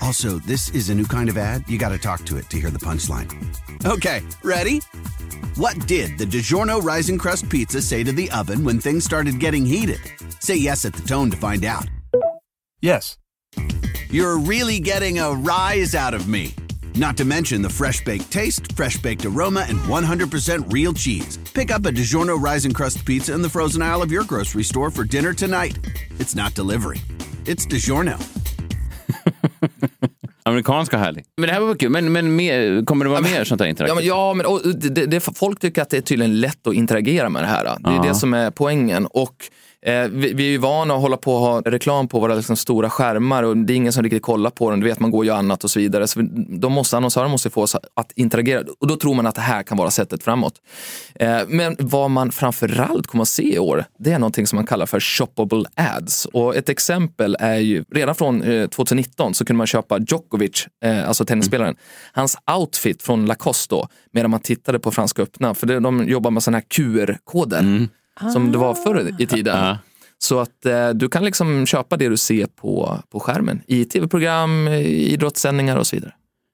Also, 0.00 0.38
this 0.40 0.70
is 0.70 0.90
a 0.90 0.94
new 0.94 1.04
kind 1.04 1.28
of 1.28 1.38
ad. 1.38 1.64
You 1.68 1.78
gotta 1.78 1.98
talk 1.98 2.24
to 2.26 2.36
it 2.36 2.48
to 2.50 2.60
hear 2.60 2.70
the 2.70 2.78
punchline. 2.78 3.30
Okay, 3.84 4.22
ready? 4.42 4.80
What 5.56 5.86
did 5.86 6.18
the 6.18 6.26
DiGiorno 6.26 6.82
Rising 6.82 7.18
Crust 7.18 7.48
Pizza 7.48 7.80
say 7.80 8.04
to 8.04 8.12
the 8.12 8.30
oven 8.30 8.62
when 8.64 8.78
things 8.78 9.04
started 9.04 9.40
getting 9.40 9.64
heated? 9.64 10.00
Say 10.40 10.56
yes 10.56 10.84
at 10.84 10.92
the 10.92 11.06
tone 11.06 11.30
to 11.30 11.36
find 11.36 11.64
out. 11.64 11.86
Yes. 12.80 13.16
You're 14.10 14.38
really 14.38 14.80
getting 14.80 15.18
a 15.18 15.32
rise 15.32 15.94
out 15.94 16.14
of 16.14 16.28
me. 16.28 16.54
Not 16.94 17.16
to 17.18 17.24
mention 17.24 17.62
the 17.62 17.68
fresh 17.68 18.04
baked 18.04 18.30
taste, 18.30 18.72
fresh 18.72 18.96
baked 18.98 19.24
aroma, 19.26 19.66
and 19.68 19.78
100% 19.80 20.72
real 20.72 20.94
cheese. 20.94 21.38
Pick 21.52 21.70
up 21.70 21.84
a 21.84 21.90
DiGiorno 21.90 22.40
Rising 22.40 22.72
Crust 22.72 23.04
pizza 23.04 23.34
in 23.34 23.42
the 23.42 23.50
frozen 23.50 23.82
aisle 23.82 24.02
of 24.02 24.12
your 24.12 24.24
grocery 24.24 24.62
store 24.62 24.90
for 24.90 25.04
dinner 25.04 25.32
tonight. 25.32 25.78
It's 26.18 26.34
not 26.34 26.54
delivery, 26.54 27.00
it's 27.44 27.66
DiGiorno. 27.66 28.45
Amerikanska 30.42 30.98
härlig. 30.98 31.24
Men 31.36 31.46
det 31.46 31.52
här 31.52 31.60
var 31.60 31.74
kul. 31.74 31.90
Men, 31.90 32.12
men 32.12 32.36
mer, 32.36 32.84
kommer 32.84 33.04
det 33.04 33.10
vara 33.10 33.20
mer 33.20 33.44
sånt 33.44 33.60
här 33.60 33.66
Ja, 33.66 33.70
interaktivt? 33.70 33.96
men, 33.96 34.06
ja, 34.06 34.34
men 34.34 34.46
det, 34.94 35.06
det, 35.06 35.20
folk 35.20 35.60
tycker 35.60 35.82
att 35.82 35.90
det 35.90 35.96
är 35.96 36.00
tydligen 36.00 36.40
lätt 36.40 36.66
att 36.66 36.74
interagera 36.74 37.28
med 37.28 37.42
det 37.42 37.46
här. 37.46 37.64
Det 37.64 37.90
är 37.90 38.08
det 38.08 38.14
som 38.14 38.34
är 38.34 38.50
poängen. 38.50 39.06
Och 39.06 39.34
eh, 39.82 40.08
vi, 40.08 40.32
vi 40.32 40.46
är 40.46 40.50
ju 40.50 40.58
vana 40.58 40.94
att 40.94 41.00
hålla 41.00 41.16
på 41.16 41.34
och 41.34 41.40
ha 41.40 41.60
reklam 41.60 42.08
på 42.08 42.20
våra 42.20 42.34
liksom, 42.34 42.56
stora 42.56 42.90
skärmar 42.90 43.42
och 43.42 43.56
det 43.56 43.72
är 43.72 43.74
ingen 43.74 43.92
som 43.92 44.02
riktigt 44.02 44.22
kollar 44.22 44.50
på 44.50 44.70
den. 44.70 44.80
Du 44.80 44.86
vet, 44.86 45.00
man 45.00 45.10
går 45.10 45.24
ju 45.24 45.30
annat 45.30 45.64
och 45.64 45.70
så 45.70 45.78
vidare. 45.78 46.08
Så 46.08 46.20
de 46.48 46.72
måste, 46.72 46.96
annonsörer 46.96 47.28
måste 47.28 47.50
få 47.50 47.62
oss 47.62 47.76
att 47.94 48.12
interagera 48.14 48.64
och 48.80 48.86
då 48.86 48.96
tror 48.96 49.14
man 49.14 49.26
att 49.26 49.34
det 49.34 49.40
här 49.40 49.62
kan 49.62 49.78
vara 49.78 49.90
sättet 49.90 50.22
framåt. 50.22 50.54
Eh, 51.14 51.38
men 51.48 51.76
vad 51.78 52.10
man 52.10 52.32
framförallt 52.32 53.06
kommer 53.06 53.22
att 53.22 53.28
se 53.28 53.54
i 53.54 53.58
år, 53.58 53.84
det 53.98 54.12
är 54.12 54.18
någonting 54.18 54.46
som 54.46 54.56
man 54.56 54.66
kallar 54.66 54.86
för 54.86 55.00
shoppable 55.00 55.64
ads. 55.74 56.26
Och 56.26 56.56
ett 56.56 56.68
exempel 56.68 57.36
är 57.40 57.58
ju, 57.58 57.84
redan 57.90 58.14
från 58.14 58.42
eh, 58.42 58.68
2019 58.68 59.34
så 59.34 59.44
kunde 59.44 59.58
man 59.58 59.66
köpa 59.66 59.98
Djokovic, 59.98 60.66
eh, 60.84 61.08
alltså 61.08 61.24
tennisspelaren, 61.24 61.76
hans 62.12 62.36
outfit 62.58 63.02
från 63.02 63.26
Lacoste 63.26 63.74
då, 63.74 63.88
medan 64.12 64.30
man 64.30 64.40
tittade 64.40 64.78
på 64.78 64.90
Franska 64.90 65.22
öppna. 65.22 65.54
För 65.54 65.66
det, 65.66 65.80
de 65.80 66.08
jobbar 66.08 66.30
med 66.30 66.42
sådana 66.42 66.58
här 66.58 66.64
QR-koder 66.68 67.58
mm 67.58 67.88
som 68.32 68.52
det 68.52 68.58
var 68.58 68.74
förr 68.74 69.12
i 69.18 69.26
tiden. 69.26 69.58
Ja. 69.58 69.78
Så 70.18 70.40
att 70.40 70.66
eh, 70.66 70.88
du 70.90 71.08
kan 71.08 71.24
liksom 71.24 71.66
köpa 71.66 71.96
det 71.96 72.08
du 72.08 72.16
ser 72.16 72.46
på, 72.46 72.98
på 73.12 73.20
skärmen 73.20 73.62
i 73.66 73.84
tv-program, 73.84 74.68
i 74.68 75.12
idrottssändningar 75.12 75.76
och 75.76 75.86
så 75.86 75.96
vidare. 75.96 76.12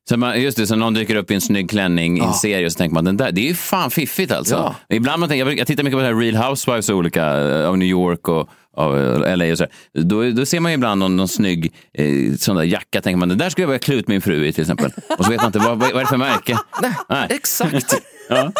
Så 0.09 0.17
man, 0.17 0.43
just 0.43 0.57
det, 0.57 0.67
så 0.67 0.77
någon 0.77 0.95
dyker 0.95 1.17
upp 1.17 1.31
i 1.31 1.35
en 1.35 1.41
snygg 1.41 1.71
klänning 1.71 2.17
i 2.17 2.21
en 2.21 2.27
Ja. 2.27 2.33
serie 2.33 2.67
och 2.67 2.73
så 2.73 2.79
tänker 2.79 2.95
man, 2.95 3.05
den 3.05 3.17
där, 3.17 3.33
det 3.33 3.41
är 3.41 3.49
ju 3.49 3.55
fan 3.55 3.91
fiffigt 3.91 4.33
alltså. 4.33 4.55
Ja. 4.55 4.75
Ibland 4.97 5.21
man 5.21 5.29
tänker, 5.29 5.47
jag, 5.47 5.59
jag 5.59 5.67
tittar 5.67 5.83
mycket 5.83 5.97
på 5.97 6.01
det 6.01 6.07
här 6.07 6.15
Real 6.15 6.37
Housewives 6.49 6.89
och 6.89 6.97
olika, 6.97 7.25
eh, 7.41 7.69
av 7.69 7.79
New 7.79 7.89
York 7.89 8.29
och 8.29 8.49
av 8.77 8.99
eh, 9.25 9.37
LA 9.37 9.53
och 9.53 9.59
så. 9.59 9.67
Då, 9.95 10.31
då 10.31 10.47
ser 10.47 10.61
man 10.61 10.73
ju 10.73 10.75
ibland 10.75 10.99
någon, 10.99 11.17
någon 11.17 11.29
snygg 11.29 11.73
eh, 11.95 12.07
sån 12.39 12.57
där 12.57 12.63
jacka, 12.65 13.01
tänker 13.01 13.19
man, 13.19 13.29
den 13.29 13.39
där 13.39 13.51
skulle 13.51 13.63
jag 13.63 13.69
vilja 13.69 13.79
klä 13.79 13.95
ut 13.95 14.09
min 14.09 14.21
fru 14.23 14.47
i 14.47 14.53
till 14.53 14.63
exempel. 14.63 14.91
Och 15.19 15.25
så 15.25 15.31
vet 15.31 15.41
man 15.41 15.47
inte, 15.47 15.59
vad, 15.59 15.79
vad 15.79 15.91
är 15.91 15.99
det 16.01 16.07
för 16.07 16.17
märke? 16.17 16.59
Nej. 17.09 17.27
Exakt! 17.31 17.95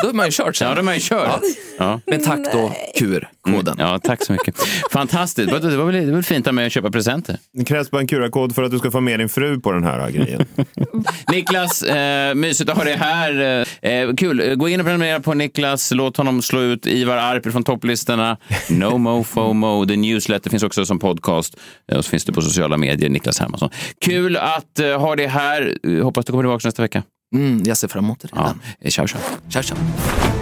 Då 0.03 0.09
är 0.09 0.13
man 0.13 0.27
ju 0.27 0.33
kört 0.33 0.57
sen. 0.57 0.69
Ja, 0.69 0.75
de 0.75 0.87
har 0.87 0.95
ju 0.95 1.01
kört. 1.03 1.41
Ja. 1.79 2.01
Men 2.07 2.23
tack 2.25 2.41
då, 2.53 2.73
QR-koden. 2.99 3.77
Ja, 3.79 3.99
tack 4.03 4.25
så 4.25 4.33
mycket. 4.33 4.55
Fantastiskt. 4.93 5.49
Det 5.63 5.77
var 5.77 5.85
väl, 5.85 5.95
det 5.95 6.07
var 6.07 6.13
väl 6.13 6.23
fint 6.23 6.53
med 6.53 6.67
att 6.67 6.73
köpa 6.73 6.91
presenter. 6.91 7.39
Det 7.53 7.65
krävs 7.65 7.91
bara 7.91 8.01
en 8.01 8.07
QR-kod 8.07 8.55
för 8.55 8.63
att 8.63 8.71
du 8.71 8.79
ska 8.79 8.91
få 8.91 9.01
med 9.01 9.21
din 9.21 9.29
fru 9.29 9.61
på 9.61 9.73
den 9.73 9.85
här 9.85 10.11
grejen. 10.11 10.45
Niklas, 11.33 11.83
eh, 11.83 12.35
mysigt 12.35 12.71
att 12.71 12.77
ha 12.77 12.85
dig 12.85 12.97
här. 12.97 13.67
Eh, 13.83 14.15
kul. 14.15 14.55
Gå 14.55 14.69
in 14.69 14.81
och 14.81 14.87
prenumerera 14.87 15.21
på 15.21 15.35
Niklas. 15.35 15.91
Låt 15.95 16.17
honom 16.17 16.43
slå 16.43 16.61
ut 16.61 16.87
Ivar 16.87 17.17
Arpi 17.17 17.51
från 17.51 17.65
topplistorna. 17.65 18.37
No 18.71 18.99
Mo 18.99 19.25
FOMO. 19.25 19.87
The 19.87 19.97
Newsletter 19.97 20.51
finns 20.51 20.63
också 20.63 20.87
som 20.87 20.99
podcast. 20.99 21.57
Eh, 21.93 21.99
Och 21.99 22.05
så 22.05 22.11
finns 22.11 22.25
det 22.25 22.33
på 22.33 22.43
sociala 22.43 22.77
medier, 22.77 23.09
Niklas 23.11 23.39
Hermansson. 23.41 23.71
Kul 24.05 24.37
att 24.37 24.79
eh, 24.79 25.01
ha 25.01 25.17
dig 25.17 25.27
här. 25.27 25.77
Eh, 25.87 26.05
Hoppas 26.05 26.25
du 26.25 26.33
kommer 26.33 26.43
tillbaka 26.45 26.69
nästa 26.69 26.83
vecka. 26.83 27.03
Mm, 27.33 27.63
jag 27.65 27.77
ser 27.77 27.89
fram 27.89 28.05
emot 28.05 28.21
det 28.21 28.29
Ja. 28.33 28.39
redan. 28.41 28.61
Eh, 28.81 28.91
Ciao, 28.91 29.07
ciao. 29.07 29.21
Ciao, 29.51 29.63
ciao. 29.63 30.42